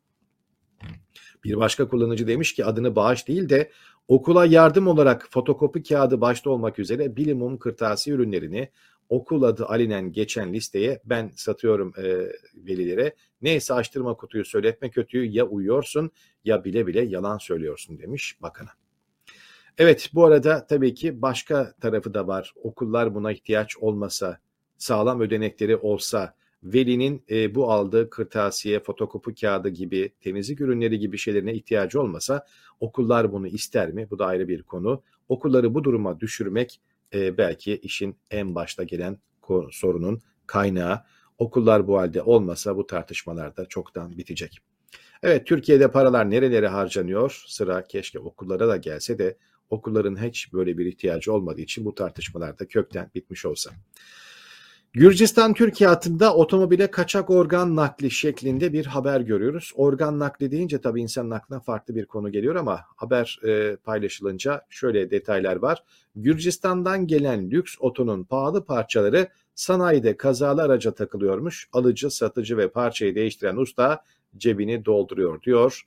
[1.43, 3.71] Bir başka kullanıcı demiş ki adını bağış değil de
[4.07, 8.69] okula yardım olarak fotokopi kağıdı başta olmak üzere bilimum kırtasiye ürünlerini
[9.09, 12.03] okul adı alinen geçen listeye ben satıyorum e,
[12.55, 13.15] velilere.
[13.41, 16.11] Neyse açtırma kutuyu söyletme kötüyü ya uyuyorsun
[16.45, 18.69] ya bile bile yalan söylüyorsun demiş bakana.
[19.77, 22.53] Evet bu arada tabii ki başka tarafı da var.
[22.63, 24.39] Okullar buna ihtiyaç olmasa,
[24.77, 31.53] sağlam ödenekleri olsa, velinin e, bu aldığı kırtasiye, fotokopi kağıdı gibi, temizlik ürünleri gibi şeylerine
[31.53, 32.45] ihtiyacı olmasa
[32.79, 34.07] okullar bunu ister mi?
[34.09, 35.03] Bu da ayrı bir konu.
[35.29, 36.81] Okulları bu duruma düşürmek
[37.13, 39.17] e, belki işin en başta gelen
[39.71, 41.01] sorunun kaynağı.
[41.37, 44.59] Okullar bu halde olmasa bu tartışmalar da çoktan bitecek.
[45.23, 47.43] Evet Türkiye'de paralar nerelere harcanıyor?
[47.47, 49.37] Sıra keşke okullara da gelse de
[49.69, 53.71] okulların hiç böyle bir ihtiyacı olmadığı için bu tartışmalar da kökten bitmiş olsa.
[54.93, 59.71] Gürcistan Türkiye hattında otomobile kaçak organ nakli şeklinde bir haber görüyoruz.
[59.75, 65.11] Organ nakli deyince tabii insanın aklına farklı bir konu geliyor ama haber e, paylaşılınca şöyle
[65.11, 65.83] detaylar var.
[66.15, 71.69] Gürcistan'dan gelen lüks otonun pahalı parçaları sanayide kazalı araca takılıyormuş.
[71.73, 74.03] Alıcı, satıcı ve parçayı değiştiren usta
[74.37, 75.81] cebini dolduruyor diyor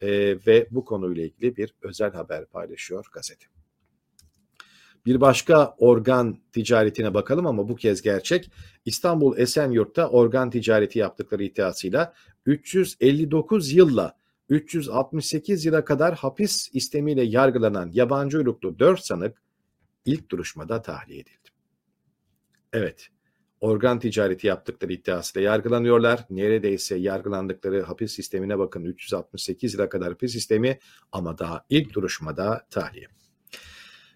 [0.00, 0.08] e,
[0.46, 3.57] ve bu konuyla ilgili bir özel haber paylaşıyor gazete.
[5.08, 8.50] Bir başka organ ticaretine bakalım ama bu kez gerçek.
[8.84, 12.14] İstanbul Esenyurt'ta organ ticareti yaptıkları iddiasıyla
[12.46, 14.16] 359 yılla
[14.48, 19.42] 368 yıla kadar hapis istemiyle yargılanan yabancı uyruklu 4 sanık
[20.04, 21.48] ilk duruşmada tahliye edildi.
[22.72, 23.08] Evet,
[23.60, 26.26] organ ticareti yaptıkları iddiasıyla yargılanıyorlar.
[26.30, 30.78] Neredeyse yargılandıkları hapis sistemine bakın 368 yıla kadar hapis sistemi
[31.12, 33.17] ama daha ilk duruşmada tahliye.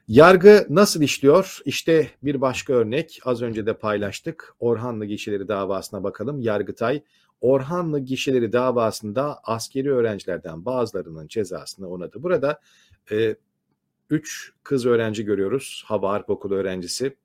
[0.08, 1.58] Yargı nasıl işliyor?
[1.64, 4.54] İşte bir başka örnek az önce de paylaştık.
[4.60, 6.40] Orhanlı Gişeleri davasına bakalım.
[6.40, 7.02] Yargıtay
[7.40, 12.22] Orhanlı Gişeleri davasında askeri öğrencilerden bazılarının cezasını onadı.
[12.22, 12.60] Burada
[13.12, 13.36] e,
[14.10, 15.82] üç kız öğrenci görüyoruz.
[15.86, 17.16] Hava Harp Okulu öğrencisi.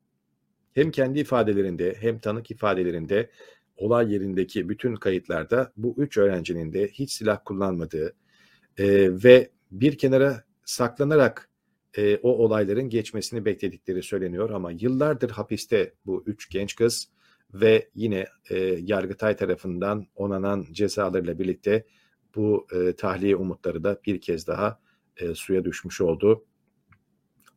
[0.74, 3.30] Hem kendi ifadelerinde hem tanık ifadelerinde
[3.78, 8.14] olay yerindeki bütün kayıtlarda bu üç öğrencinin de hiç silah kullanmadığı
[8.78, 8.86] e,
[9.24, 11.50] ve bir kenara saklanarak
[11.98, 17.10] e, o olayların geçmesini bekledikleri söyleniyor ama yıllardır hapiste bu üç genç kız
[17.54, 21.86] ve yine e, Yargıtay tarafından onanan cezalarıyla birlikte
[22.36, 24.80] bu e, tahliye umutları da bir kez daha
[25.18, 26.46] e, suya düşmüş oldu.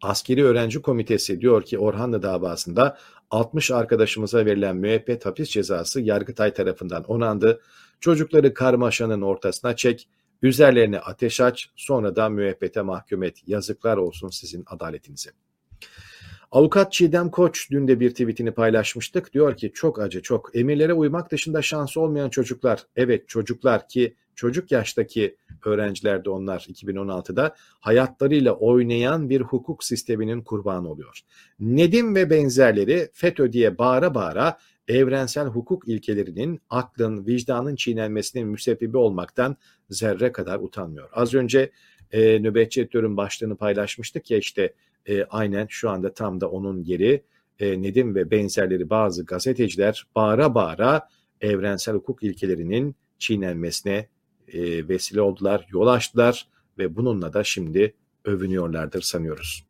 [0.02, 2.98] Askeri Öğrenci Komitesi diyor ki Orhanlı davasında
[3.30, 7.60] 60 arkadaşımıza verilen müebbet hapis cezası Yargıtay tarafından onandı.
[8.00, 10.08] Çocukları karmaşanın ortasına çek,
[10.42, 13.38] Üzerlerine ateş aç, sonra da müebbete mahkum et.
[13.46, 15.30] Yazıklar olsun sizin adaletinize.
[16.50, 19.32] Avukat Çiğdem Koç dün de bir tweetini paylaşmıştık.
[19.32, 20.56] Diyor ki çok acı çok.
[20.56, 22.86] Emirlere uymak dışında şansı olmayan çocuklar.
[22.96, 30.90] Evet çocuklar ki çocuk yaştaki öğrenciler de onlar 2016'da hayatlarıyla oynayan bir hukuk sisteminin kurbanı
[30.90, 31.20] oluyor.
[31.60, 34.58] Nedim ve benzerleri FETÖ diye bağıra bağıra
[34.90, 39.56] evrensel hukuk ilkelerinin aklın, vicdanın çiğnenmesinin müsebbibi olmaktan
[39.90, 41.08] zerre kadar utanmıyor.
[41.12, 41.70] Az önce
[42.12, 44.74] e, nöbetçi editörün başlığını paylaşmıştık ya işte
[45.08, 47.22] e, aynen şu anda tam da onun yeri
[47.58, 51.08] e, Nedim ve benzerleri bazı gazeteciler bağıra bağıra
[51.40, 54.08] evrensel hukuk ilkelerinin çiğnenmesine
[54.48, 59.64] e, vesile oldular, yol açtılar ve bununla da şimdi övünüyorlardır sanıyoruz.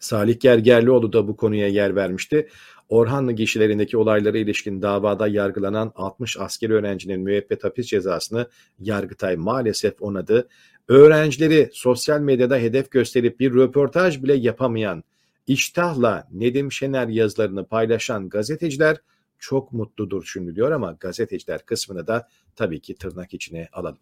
[0.00, 2.48] Salih Gergerlioğlu da bu konuya yer vermişti.
[2.90, 10.48] Orhanlı gişelerindeki olaylara ilişkin davada yargılanan 60 askeri öğrencinin müebbet hapis cezasını Yargıtay maalesef onadı.
[10.88, 15.04] Öğrencileri sosyal medyada hedef gösterip bir röportaj bile yapamayan,
[15.46, 18.96] iştahla Nedim Şener yazılarını paylaşan gazeteciler
[19.38, 23.98] çok mutludur şimdi diyor ama gazeteciler kısmını da tabii ki tırnak içine alalım.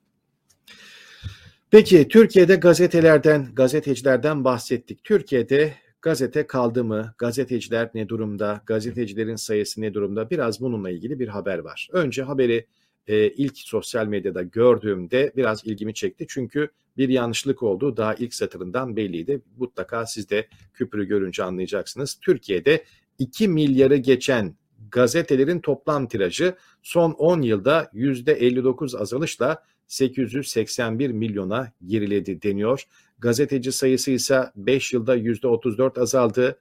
[1.70, 5.04] Peki Türkiye'de gazetelerden, gazetecilerden bahsettik.
[5.04, 7.14] Türkiye'de Gazete kaldı mı?
[7.18, 8.62] Gazeteciler ne durumda?
[8.66, 10.30] Gazetecilerin sayısı ne durumda?
[10.30, 11.88] Biraz bununla ilgili bir haber var.
[11.92, 12.66] Önce haberi
[13.06, 16.26] e, ilk sosyal medyada gördüğümde biraz ilgimi çekti.
[16.28, 17.96] Çünkü bir yanlışlık oldu.
[17.96, 19.42] Daha ilk satırından belliydi.
[19.56, 22.18] Mutlaka siz de küpürü görünce anlayacaksınız.
[22.22, 22.84] Türkiye'de
[23.18, 24.56] 2 milyarı geçen
[24.90, 32.82] gazetelerin toplam tirajı son 10 yılda %59 azalışla 881 milyona geriledi deniyor.
[33.18, 36.58] Gazeteci sayısı ise 5 yılda %34 azaldı.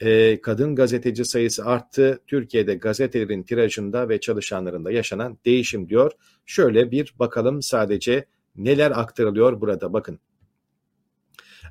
[0.00, 2.20] E, kadın gazeteci sayısı arttı.
[2.26, 6.12] Türkiye'de gazetelerin tirajında ve çalışanlarında yaşanan değişim diyor.
[6.46, 8.24] Şöyle bir bakalım sadece
[8.56, 10.18] neler aktarılıyor burada bakın.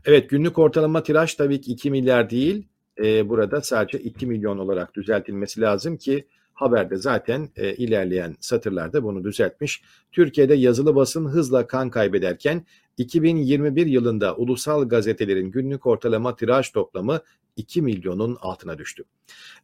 [0.05, 2.67] Evet günlük ortalama tiraj tabii ki 2 milyar değil.
[3.03, 6.27] E, burada sadece 2 milyon olarak düzeltilmesi lazım ki
[6.59, 9.81] Haberde zaten e, ilerleyen satırlarda bunu düzeltmiş.
[10.11, 12.65] Türkiye'de yazılı basın hızla kan kaybederken
[12.97, 17.21] 2021 yılında ulusal gazetelerin günlük ortalama tiraj toplamı
[17.55, 19.03] 2 milyonun altına düştü.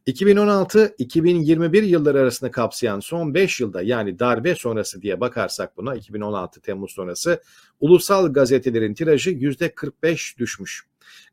[0.06, 6.92] 2016-2021 yılları arasında kapsayan son 5 yılda yani darbe sonrası diye bakarsak buna 2016 Temmuz
[6.92, 7.42] sonrası
[7.80, 10.86] ulusal gazetelerin tirajı %45 düşmüş.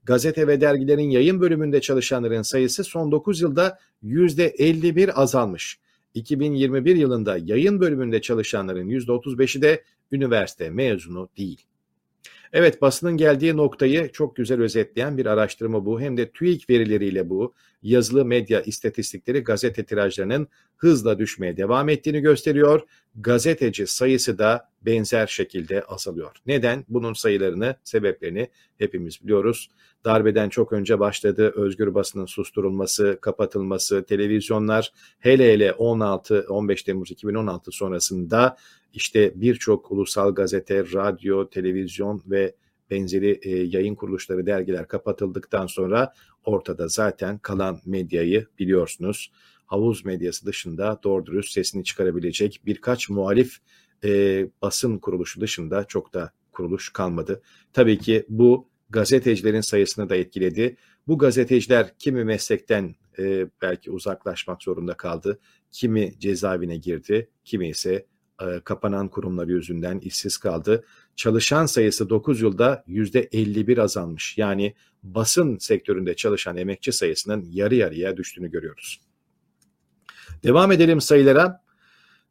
[0.04, 5.80] Gazete ve dergilerin yayın bölümünde çalışanların sayısı son 9 yılda %51 azalmış.
[6.14, 11.66] 2021 yılında yayın bölümünde çalışanların %35'i de üniversite mezunu değil.
[12.54, 16.02] Evet basının geldiği noktayı çok güzel özetleyen bir araştırma bu.
[16.02, 17.54] Hem de TÜİK verileriyle bu
[17.84, 20.48] yazılı medya istatistikleri gazete tirajlarının
[20.78, 22.82] hızla düşmeye devam ettiğini gösteriyor.
[23.16, 26.36] Gazeteci sayısı da benzer şekilde azalıyor.
[26.46, 26.86] Neden?
[26.90, 29.70] Bunun sayılarını, sebeplerini hepimiz biliyoruz.
[30.06, 31.54] Darbeden çok önce başladı.
[31.56, 38.58] Özgür basının susturulması, kapatılması, televizyonlar hele hele 16-15 Temmuz 2016 sonrasında
[38.94, 42.56] işte birçok ulusal gazete, radyo, televizyon ve
[42.90, 46.14] benzeri e, yayın kuruluşları, dergiler kapatıldıktan sonra
[46.46, 49.32] ortada zaten kalan medyayı biliyorsunuz.
[49.66, 53.58] Havuz medyası dışında doğru dürüst sesini çıkarabilecek birkaç muhalif
[54.04, 57.42] e, basın kuruluşu dışında çok da kuruluş kalmadı.
[57.74, 60.78] Tabii ki bu gazetecilerin sayısını da etkiledi.
[61.08, 65.40] Bu gazeteciler kimi meslekten e, belki uzaklaşmak zorunda kaldı,
[65.72, 68.06] kimi cezaevine girdi, kimi ise
[68.42, 70.84] e, kapanan kurumlar yüzünden işsiz kaldı.
[71.16, 74.38] Çalışan sayısı 9 yılda %51 azalmış.
[74.38, 79.02] Yani basın sektöründe çalışan emekçi sayısının yarı yarıya düştüğünü görüyoruz.
[80.44, 81.64] Devam edelim sayılara.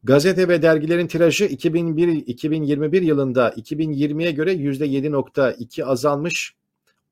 [0.04, 6.54] Gazete ve dergilerin tirajı 2001, 2021 yılında 2020'ye göre %7.2 azalmış.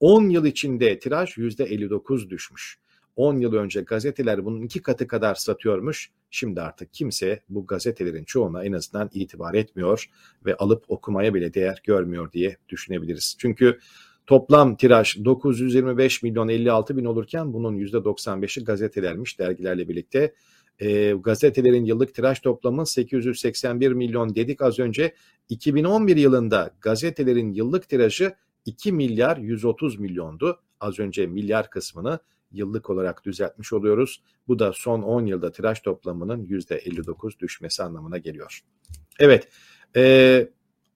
[0.01, 2.78] 10 yıl içinde tiraj %59 düşmüş.
[3.16, 6.11] 10 yıl önce gazeteler bunun iki katı kadar satıyormuş.
[6.30, 10.11] Şimdi artık kimse bu gazetelerin çoğuna en azından itibar etmiyor
[10.46, 13.36] ve alıp okumaya bile değer görmüyor diye düşünebiliriz.
[13.38, 13.78] Çünkü
[14.26, 20.34] toplam tiraj 925 milyon 56 bin olurken bunun %95'i gazetelermiş dergilerle birlikte.
[20.81, 25.14] E, gazetelerin yıllık tiraj toplamı 881 milyon dedik az önce.
[25.49, 30.61] 2011 yılında gazetelerin yıllık tirajı 2 milyar 130 milyondu.
[30.81, 32.18] Az önce milyar kısmını
[32.53, 34.22] yıllık olarak düzeltmiş oluyoruz.
[34.49, 38.61] Bu da son 10 yılda tiraj toplamının %59 düşmesi anlamına geliyor.
[39.18, 39.49] Evet,
[39.97, 40.49] e,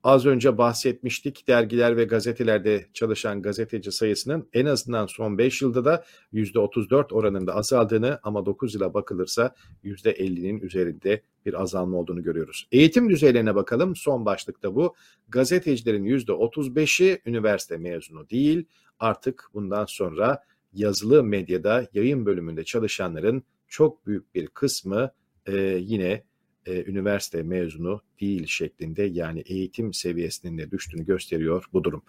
[0.05, 6.05] az önce bahsetmiştik dergiler ve gazetelerde çalışan gazeteci sayısının en azından son 5 yılda da
[6.33, 12.69] %34 oranında azaldığını ama 9 yıla bakılırsa %50'nin üzerinde bir azalma olduğunu görüyoruz.
[12.73, 13.97] Eğitim düzeylerine bakalım.
[13.97, 14.95] Son başlıkta bu.
[15.29, 18.65] Gazetecilerin %35'i üniversite mezunu değil.
[18.99, 25.11] Artık bundan sonra yazılı medyada yayın bölümünde çalışanların çok büyük bir kısmı
[25.47, 26.25] e, yine
[26.67, 32.03] e, üniversite mezunu değil şeklinde yani eğitim seviyesinin de düştüğünü gösteriyor bu durum.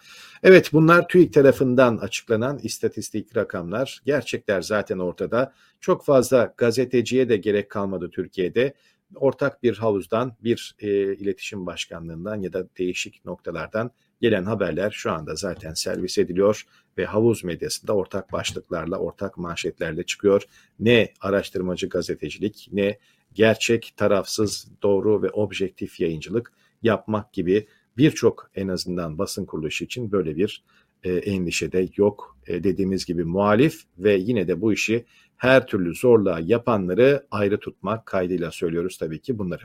[0.43, 4.01] Evet bunlar TÜİK tarafından açıklanan istatistik rakamlar.
[4.05, 5.53] Gerçekler zaten ortada.
[5.79, 8.73] Çok fazla gazeteciye de gerek kalmadı Türkiye'de.
[9.15, 13.91] Ortak bir havuzdan, bir e, iletişim başkanlığından ya da değişik noktalardan
[14.21, 16.65] gelen haberler şu anda zaten servis ediliyor
[16.97, 20.43] ve havuz medyasında ortak başlıklarla, ortak manşetlerle çıkıyor.
[20.79, 22.97] Ne araştırmacı gazetecilik ne
[23.35, 27.67] gerçek, tarafsız, doğru ve objektif yayıncılık yapmak gibi
[27.97, 30.63] birçok en azından basın kuruluşu için böyle bir
[31.03, 32.37] e, endişe de yok.
[32.47, 35.05] E, dediğimiz gibi muhalif ve yine de bu işi
[35.37, 39.63] her türlü zorluğa yapanları ayrı tutmak kaydıyla söylüyoruz tabii ki bunları.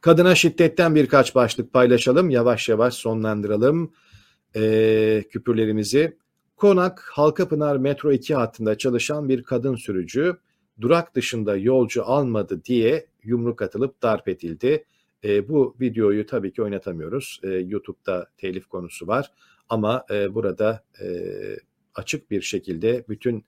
[0.00, 2.30] Kadına şiddetten birkaç başlık paylaşalım.
[2.30, 3.92] Yavaş yavaş sonlandıralım
[4.56, 6.16] e, küpürlerimizi.
[6.56, 10.36] Konak Halkapınar Metro 2 hattında çalışan bir kadın sürücü
[10.80, 14.84] durak dışında yolcu almadı diye yumruk atılıp darp edildi.
[15.24, 17.40] E, bu videoyu tabii ki oynatamıyoruz.
[17.42, 19.32] E, YouTube'da telif konusu var
[19.68, 21.06] ama e, burada e,
[21.94, 23.44] açık bir şekilde bütün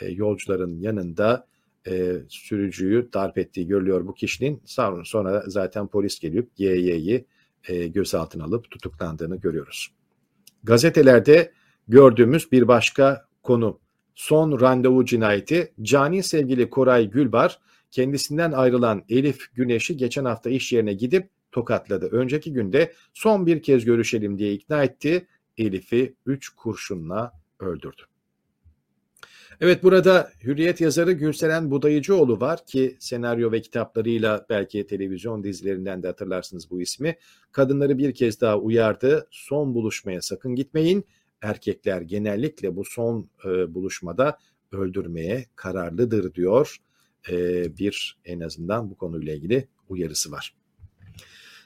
[0.00, 1.46] e, yolcuların yanında
[1.86, 4.62] e, sürücüyü darp ettiği görülüyor bu kişinin.
[4.64, 7.24] Sonra, sonra zaten polis gelip YY'yi
[7.68, 9.92] e, gözaltına alıp tutuklandığını görüyoruz.
[10.64, 11.52] Gazetelerde
[11.88, 13.80] gördüğümüz bir başka konu
[14.18, 17.58] son randevu cinayeti cani sevgili Koray Gülbar
[17.90, 22.06] kendisinden ayrılan Elif Güneş'i geçen hafta iş yerine gidip tokatladı.
[22.06, 25.26] Önceki günde son bir kez görüşelim diye ikna etti.
[25.58, 28.02] Elif'i 3 kurşunla öldürdü.
[29.60, 36.06] Evet burada Hürriyet yazarı Gülseren Budayıcıoğlu var ki senaryo ve kitaplarıyla belki televizyon dizilerinden de
[36.06, 37.16] hatırlarsınız bu ismi.
[37.52, 39.28] Kadınları bir kez daha uyardı.
[39.30, 41.04] Son buluşmaya sakın gitmeyin.
[41.42, 44.38] Erkekler genellikle bu son e, buluşmada
[44.72, 46.76] öldürmeye kararlıdır diyor.
[47.30, 47.36] E,
[47.76, 50.54] bir en azından bu konuyla ilgili uyarısı var.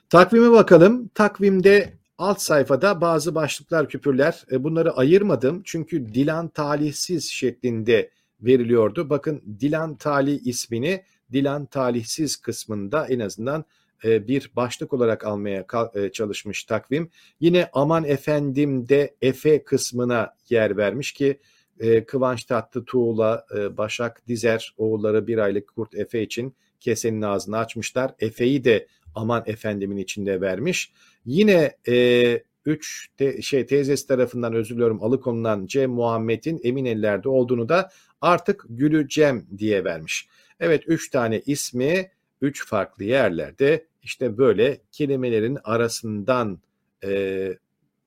[0.08, 1.08] Takvime bakalım.
[1.08, 4.44] Takvimde alt sayfada bazı başlıklar, küpürler.
[4.52, 8.10] E, bunları ayırmadım çünkü Dilan talihsiz şeklinde
[8.40, 9.10] veriliyordu.
[9.10, 13.64] Bakın Dilan Talih ismini Dilan talihsiz kısmında en azından
[14.04, 17.10] bir başlık olarak almaya e, çalışmış takvim.
[17.40, 21.40] Yine aman efendim de Efe kısmına yer vermiş ki
[22.06, 23.46] Kıvanç Tatlıtuğ'la
[23.76, 28.14] Başak Dizer oğulları bir aylık kurt Efe için kesenin ağzını açmışlar.
[28.18, 30.92] Efe'yi de aman efendimin içinde vermiş.
[31.24, 37.68] Yine e, üç te, şey teyzesi tarafından özür diliyorum alıkonulan Cem Muhammed'in emin ellerde olduğunu
[37.68, 37.90] da
[38.20, 40.28] artık Gülü Cem diye vermiş.
[40.60, 46.58] Evet üç tane ismi üç farklı yerlerde işte böyle kelimelerin arasından
[47.04, 47.52] e,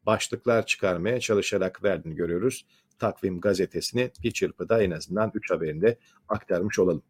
[0.05, 2.65] başlıklar çıkarmaya çalışarak verdiğini görüyoruz.
[2.99, 5.97] Takvim gazetesini bir çırpıda en azından 3 haberinde
[6.29, 7.03] aktarmış olalım.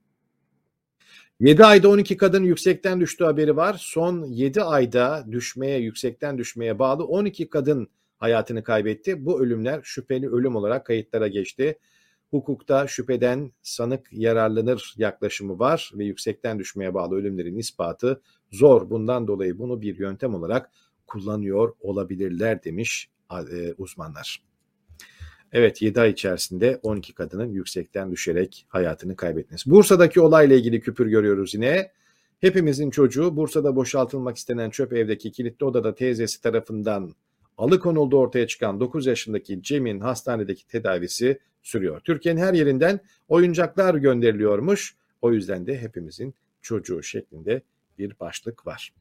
[1.40, 3.76] 7 ayda 12 kadın yüksekten düştüğü haberi var.
[3.80, 9.26] Son 7 ayda düşmeye, yüksekten düşmeye bağlı 12 kadın hayatını kaybetti.
[9.26, 11.80] Bu ölümler şüpheli ölüm olarak kayıtlara geçti.
[12.36, 18.22] Hukukta şüpheden sanık yararlanır yaklaşımı var ve yüksekten düşmeye bağlı ölümlerin ispatı
[18.52, 18.90] zor.
[18.90, 20.72] Bundan dolayı bunu bir yöntem olarak
[21.08, 24.44] kullanıyor olabilirler demiş e, uzmanlar.
[25.52, 29.70] Evet 7 ay içerisinde 12 kadının yüksekten düşerek hayatını kaybetmesi.
[29.70, 31.92] Bursa'daki olayla ilgili küpür görüyoruz yine.
[32.40, 37.16] Hepimizin çocuğu Bursa'da boşaltılmak istenen çöp evdeki kilitli odada teyzesi tarafından
[37.58, 42.00] alıkonuldu ortaya çıkan 9 yaşındaki Cem'in hastanedeki tedavisi sürüyor.
[42.00, 44.96] Türkiye'nin her yerinden oyuncaklar gönderiliyormuş.
[45.22, 47.62] O yüzden de hepimizin çocuğu şeklinde
[47.98, 48.94] bir başlık var.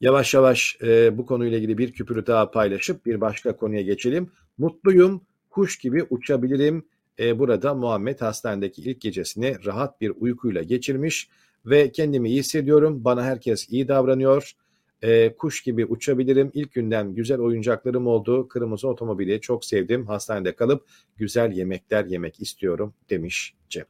[0.00, 4.30] Yavaş yavaş e, bu konuyla ilgili bir küpürü daha paylaşıp bir başka konuya geçelim.
[4.58, 5.20] Mutluyum,
[5.50, 6.86] kuş gibi uçabilirim.
[7.18, 11.28] E, burada Muhammed hastanedeki ilk gecesini rahat bir uykuyla geçirmiş
[11.66, 13.04] ve kendimi iyi hissediyorum.
[13.04, 14.52] Bana herkes iyi davranıyor.
[15.02, 16.50] E, kuş gibi uçabilirim.
[16.54, 18.48] İlk günden güzel oyuncaklarım oldu.
[18.48, 20.06] Kırmızı otomobili çok sevdim.
[20.06, 20.86] Hastanede kalıp
[21.16, 23.84] güzel yemekler yemek istiyorum demiş Cem.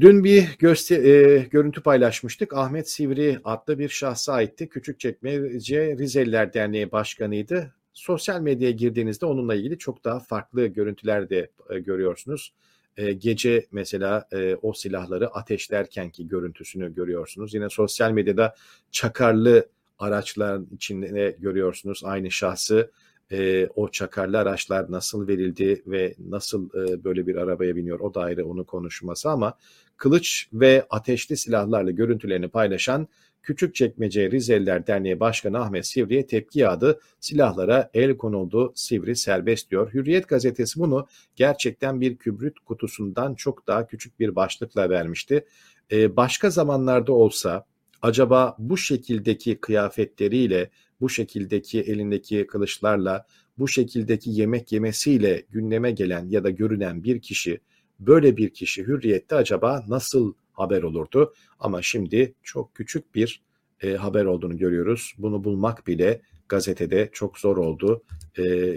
[0.00, 2.54] Dün bir göster e, görüntü paylaşmıştık.
[2.54, 4.68] Ahmet Sivri adlı bir şahsa aitti.
[4.68, 7.74] Küçükçekmece Rizeliler Derneği Başkanıydı.
[7.92, 12.54] Sosyal medyaya girdiğinizde onunla ilgili çok daha farklı görüntüler de e, görüyorsunuz.
[12.96, 17.54] E, gece mesela e, o silahları ateşlerkenki görüntüsünü görüyorsunuz.
[17.54, 18.54] Yine sosyal medyada
[18.90, 19.68] çakarlı
[19.98, 22.90] araçlar içinde görüyorsunuz aynı şahsı
[23.32, 28.20] e, o çakarlı araçlar nasıl verildi ve nasıl e, böyle bir arabaya biniyor o da
[28.20, 29.58] ayrı onu konuşması ama
[29.96, 33.08] kılıç ve ateşli silahlarla görüntülerini paylaşan
[33.44, 37.00] Küçükçekmece Rizeliler Derneği Başkanı Ahmet Sivri'ye tepki yağdı.
[37.20, 39.94] Silahlara el konuldu, Sivri serbest diyor.
[39.94, 45.44] Hürriyet gazetesi bunu gerçekten bir kübrit kutusundan çok daha küçük bir başlıkla vermişti.
[45.92, 47.66] Ee, başka zamanlarda olsa
[48.02, 50.70] acaba bu şekildeki kıyafetleriyle
[51.00, 53.26] bu şekildeki elindeki kılıçlarla,
[53.58, 57.60] bu şekildeki yemek yemesiyle gündeme gelen ya da görünen bir kişi,
[58.00, 61.34] böyle bir kişi hürriyette acaba nasıl haber olurdu?
[61.60, 63.42] Ama şimdi çok küçük bir
[63.82, 65.14] e, haber olduğunu görüyoruz.
[65.18, 68.02] Bunu bulmak bile gazetede çok zor oldu.
[68.38, 68.76] E,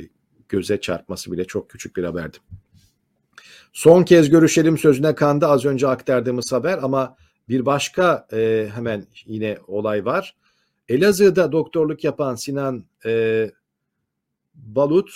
[0.49, 2.37] göze çarpması bile çok küçük bir haberdi.
[3.73, 7.15] Son kez görüşelim sözüne kandı az önce aktardığımız haber ama
[7.49, 10.35] bir başka e, hemen yine olay var.
[10.89, 13.51] Elazığ'da doktorluk yapan Sinan e,
[14.55, 15.11] Balut,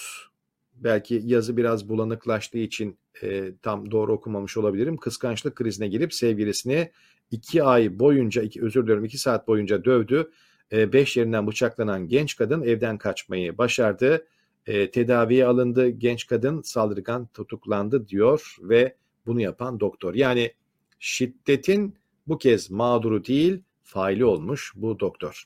[0.83, 4.97] belki yazı biraz bulanıklaştığı için e, tam doğru okumamış olabilirim.
[4.97, 6.91] Kıskançlık krizine girip sevgilisini
[7.31, 10.31] iki ay boyunca, iki, özür diliyorum iki saat boyunca dövdü.
[10.71, 14.27] E, beş yerinden bıçaklanan genç kadın evden kaçmayı başardı.
[14.67, 15.89] E, tedaviye alındı.
[15.89, 20.13] Genç kadın saldırgan tutuklandı diyor ve bunu yapan doktor.
[20.15, 20.53] Yani
[20.99, 21.95] şiddetin
[22.27, 25.43] bu kez mağduru değil, faili olmuş bu doktor.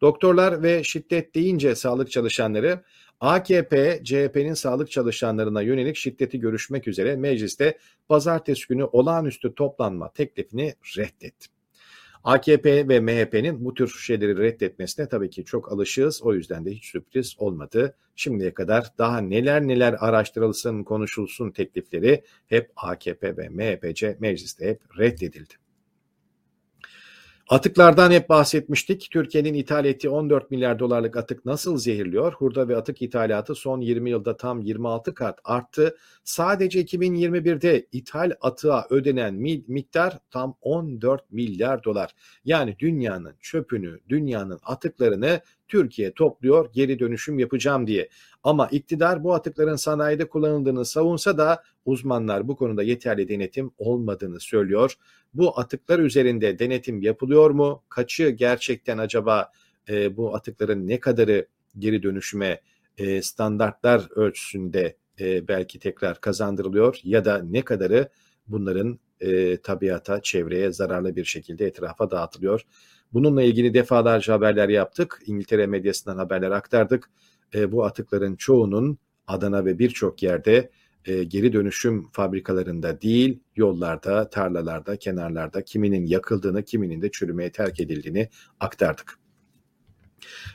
[0.00, 2.82] Doktorlar ve şiddet deyince sağlık çalışanları
[3.20, 11.48] AKP, CHP'nin sağlık çalışanlarına yönelik şiddeti görüşmek üzere mecliste pazartesi günü olağanüstü toplanma teklifini reddetti.
[12.24, 16.22] AKP ve MHP'nin bu tür şeyleri reddetmesine tabii ki çok alışığız.
[16.22, 17.96] O yüzden de hiç sürpriz olmadı.
[18.16, 25.54] Şimdiye kadar daha neler neler araştırılsın, konuşulsun teklifleri hep AKP ve MHPC mecliste hep reddedildi.
[27.48, 29.08] Atıklardan hep bahsetmiştik.
[29.10, 32.32] Türkiye'nin ithal ettiği 14 milyar dolarlık atık nasıl zehirliyor?
[32.32, 35.96] Hurda ve atık ithalatı son 20 yılda tam 26 kat arttı.
[36.24, 39.34] Sadece 2021'de ithal atığa ödenen
[39.68, 42.14] miktar tam 14 milyar dolar.
[42.44, 48.08] Yani dünyanın çöpünü, dünyanın atıklarını Türkiye topluyor geri dönüşüm yapacağım diye.
[48.42, 54.94] Ama iktidar bu atıkların sanayide kullanıldığını savunsa da uzmanlar bu konuda yeterli denetim olmadığını söylüyor.
[55.34, 57.82] Bu atıklar üzerinde denetim yapılıyor mu?
[57.88, 59.52] Kaçı gerçekten acaba
[59.88, 61.46] e, bu atıkların ne kadarı
[61.78, 62.60] geri dönüşüme
[62.98, 68.08] e, standartlar ölçüsünde e, belki tekrar kazandırılıyor ya da ne kadarı
[68.46, 72.62] bunların e, tabiata, çevreye zararlı bir şekilde etrafa dağıtılıyor.
[73.12, 75.22] Bununla ilgili defalarca haberler yaptık.
[75.26, 77.10] İngiltere medyasından haberler aktardık.
[77.54, 80.70] E, bu atıkların çoğunun Adana ve birçok yerde
[81.04, 88.28] e, geri dönüşüm fabrikalarında değil, yollarda, tarlalarda, kenarlarda kiminin yakıldığını, kiminin de çürümeye terk edildiğini
[88.60, 89.18] aktardık.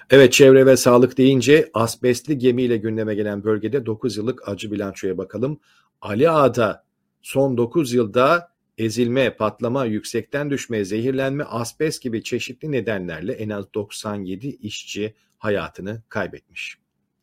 [0.10, 5.60] Evet çevre ve sağlık deyince asbestli gemiyle gündeme gelen bölgede 9 yıllık acı bilançoya bakalım.
[6.02, 6.84] Ali Ağa'da
[7.22, 14.48] son 9 yılda ezilme, patlama, yüksekten düşme, zehirlenme, asbest gibi çeşitli nedenlerle en az 97
[14.48, 16.78] işçi hayatını kaybetmiş.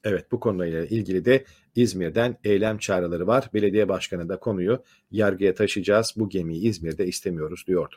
[0.05, 1.45] Evet bu konuyla ilgili de
[1.75, 3.51] İzmir'den eylem çağrıları var.
[3.55, 6.15] Belediye başkanı da konuyu yargıya taşıyacağız.
[6.17, 7.97] Bu gemiyi İzmir'de istemiyoruz diyordu.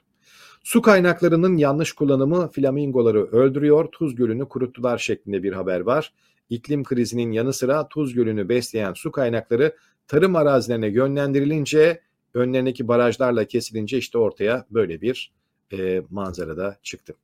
[0.64, 6.14] Su kaynaklarının yanlış kullanımı flamingoları öldürüyor, Tuz Gölü'nü kuruttular şeklinde bir haber var.
[6.49, 9.76] İklim krizinin yanı sıra Tuz Gölü'nü besleyen su kaynakları
[10.08, 12.01] tarım arazilerine yönlendirilince
[12.34, 15.32] önlerindeki barajlarla kesilince işte ortaya böyle bir
[15.74, 17.16] e, manzarada çıktı.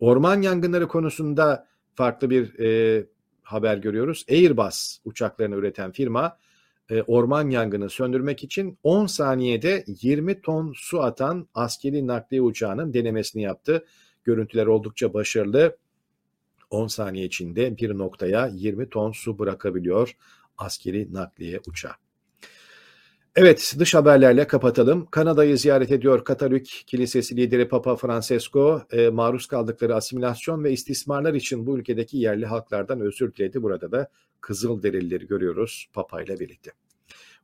[0.00, 3.06] Orman yangınları konusunda farklı bir e,
[3.42, 4.26] haber görüyoruz.
[4.30, 6.38] Airbus uçaklarını üreten firma
[6.90, 13.42] e, orman yangını söndürmek için 10 saniyede 20 ton su atan askeri nakliye uçağının denemesini
[13.42, 13.84] yaptı.
[14.24, 15.76] Görüntüler oldukça başarılı.
[16.70, 20.16] 10 saniye içinde bir noktaya 20 ton su bırakabiliyor
[20.58, 22.05] askeri nakliye uçağı.
[23.38, 25.06] Evet dış haberlerle kapatalım.
[25.10, 31.66] Kanada'yı ziyaret ediyor Katolik Kilisesi lideri Papa Francesco e, maruz kaldıkları asimilasyon ve istismarlar için
[31.66, 33.62] bu ülkedeki yerli halklardan özür diledi.
[33.62, 34.08] Burada da
[34.40, 36.70] kızıl delilleri görüyoruz Papa ile birlikte.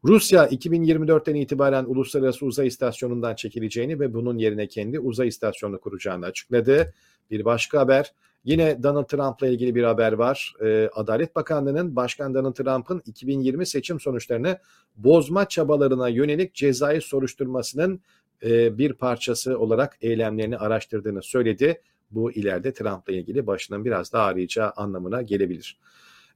[0.05, 6.95] Rusya 2024'ten itibaren Uluslararası Uzay İstasyonu'ndan çekileceğini ve bunun yerine kendi uzay istasyonunu kuracağını açıkladı.
[7.31, 8.13] Bir başka haber
[8.45, 10.55] Yine Donald Trump'la ilgili bir haber var.
[10.63, 14.59] Ee, Adalet Bakanlığı'nın Başkan Donald Trump'ın 2020 seçim sonuçlarını
[14.97, 18.01] bozma çabalarına yönelik cezai soruşturmasının
[18.43, 21.81] e, bir parçası olarak eylemlerini araştırdığını söyledi.
[22.11, 25.79] Bu ileride Trump'la ilgili başının biraz daha ağrıyacağı anlamına gelebilir.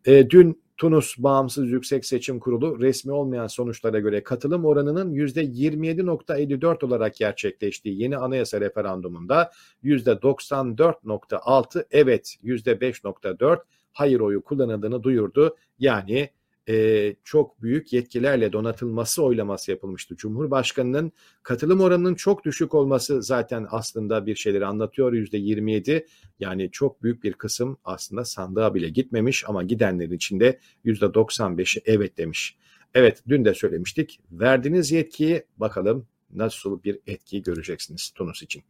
[0.07, 7.17] E, dün Tunus Bağımsız Yüksek Seçim Kurulu resmi olmayan sonuçlara göre katılım oranının %27.54 olarak
[7.17, 9.51] gerçekleştiği yeni anayasa referandumunda
[9.85, 13.59] %94.6 evet %5.4
[13.93, 15.57] hayır oyu kullanıldığını duyurdu.
[15.79, 16.31] Yani
[16.69, 20.17] e, çok büyük yetkilerle donatılması oylaması yapılmıştı.
[20.17, 21.13] Cumhurbaşkanının
[21.43, 25.13] katılım oranının çok düşük olması zaten aslında bir şeyleri anlatıyor.
[25.13, 26.07] Yüzde 27
[26.41, 32.19] yani çok büyük bir kısım aslında sandığa bile gitmemiş ama gidenlerin içinde yüzde 95'i evet
[32.19, 32.57] demiş.
[32.95, 34.21] Evet dün de söylemiştik.
[34.31, 38.63] Verdiğiniz yetkiyi bakalım nasıl bir etki göreceksiniz Tunus için.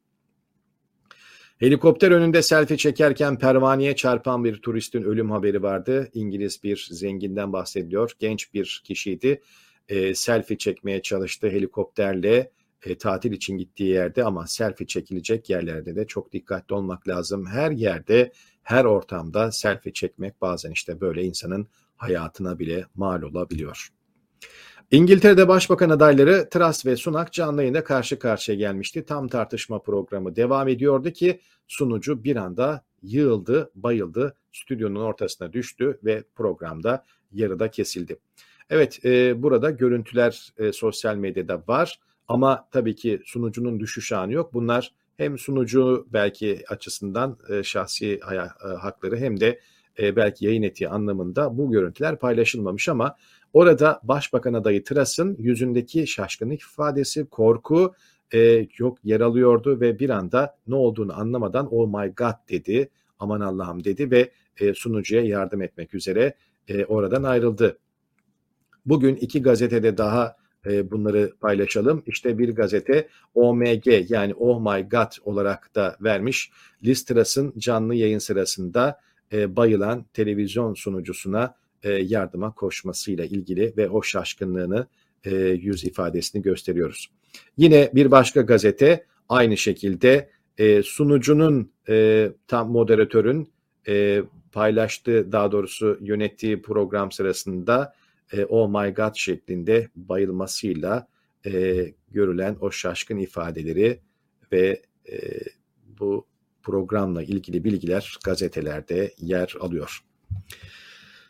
[1.58, 6.08] Helikopter önünde selfie çekerken pervaneye çarpan bir turistin ölüm haberi vardı.
[6.14, 8.12] İngiliz bir zenginden bahsediyor.
[8.18, 9.40] Genç bir kişiydi.
[9.88, 12.50] E, selfie çekmeye çalıştı helikopterle
[12.84, 17.46] e, tatil için gittiği yerde ama selfie çekilecek yerlerde de çok dikkatli olmak lazım.
[17.46, 18.32] Her yerde,
[18.62, 23.88] her ortamda selfie çekmek bazen işte böyle insanın hayatına bile mal olabiliyor.
[24.90, 29.04] İngiltere'de başbakan adayları Truss ve Sunak canlı yayında karşı karşıya gelmişti.
[29.04, 36.24] Tam tartışma programı devam ediyordu ki sunucu bir anda yığıldı, bayıldı, stüdyonun ortasına düştü ve
[36.34, 38.18] programda yarıda kesildi.
[38.70, 44.54] Evet e, burada görüntüler e, sosyal medyada var ama tabii ki sunucunun düşüş anı yok.
[44.54, 48.36] Bunlar hem sunucu belki açısından e, şahsi e,
[48.74, 49.60] hakları hem de
[49.98, 53.16] e, belki yayın etiği anlamında bu görüntüler paylaşılmamış ama
[53.56, 57.94] orada Başbakan adayı Tras'ın yüzündeki şaşkınlık ifadesi, korku
[58.34, 62.88] e, yok yer alıyordu ve bir anda ne olduğunu anlamadan oh my god dedi,
[63.18, 64.30] aman Allah'ım dedi ve
[64.60, 66.34] e, sunucuya yardım etmek üzere
[66.68, 67.78] e, oradan ayrıldı.
[68.86, 70.36] Bugün iki gazetede daha
[70.66, 72.02] e, bunları paylaşalım.
[72.06, 76.50] İşte bir gazete OMG yani Oh My God olarak da vermiş.
[76.84, 79.00] Liz Truss'ın canlı yayın sırasında
[79.32, 84.86] e, bayılan televizyon sunucusuna e, yardıma koşmasıyla ilgili ve o şaşkınlığını
[85.24, 87.10] e, yüz ifadesini gösteriyoruz.
[87.56, 91.70] Yine bir başka gazete aynı şekilde e, sunucunun
[92.48, 93.52] tam moderatörün
[94.52, 97.94] paylaştığı daha doğrusu yönettiği program sırasında
[98.32, 101.08] e, oh my god şeklinde bayılmasıyla
[102.10, 104.00] görülen o şaşkın ifadeleri
[104.52, 104.82] ve
[106.00, 106.26] bu
[106.62, 110.00] programla ilgili bilgiler gazetelerde yer alıyor.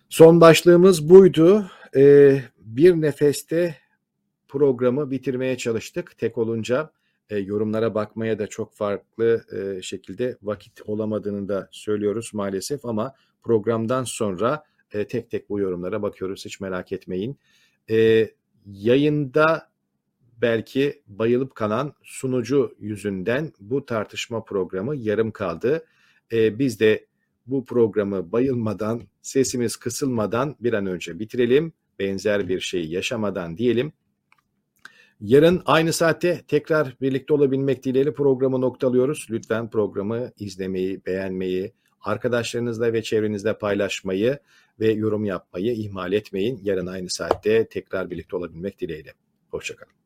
[0.09, 1.71] Son başlığımız buydu.
[1.97, 3.77] Ee, bir nefeste
[4.49, 6.19] programı bitirmeye çalıştık.
[6.19, 6.91] Tek olunca
[7.31, 14.05] e, yorumlara bakmaya da çok farklı e, şekilde vakit olamadığını da söylüyoruz maalesef ama programdan
[14.05, 17.39] sonra e, tek tek bu yorumlara bakıyoruz hiç merak etmeyin.
[17.91, 18.31] E,
[18.67, 19.71] yayında
[20.43, 25.87] belki bayılıp kalan sunucu yüzünden bu tartışma programı yarım kaldı.
[26.33, 27.06] E, biz de
[27.47, 31.73] bu programı bayılmadan, sesimiz kısılmadan bir an önce bitirelim.
[31.99, 33.93] Benzer bir şey yaşamadan diyelim.
[35.21, 39.27] Yarın aynı saatte tekrar birlikte olabilmek dileğiyle programı noktalıyoruz.
[39.31, 44.39] Lütfen programı izlemeyi, beğenmeyi, arkadaşlarınızla ve çevrenizde paylaşmayı
[44.81, 46.61] ve yorum yapmayı ihmal etmeyin.
[46.63, 49.15] Yarın aynı saatte tekrar birlikte olabilmek dileğiyle.
[49.51, 50.06] Hoşçakalın.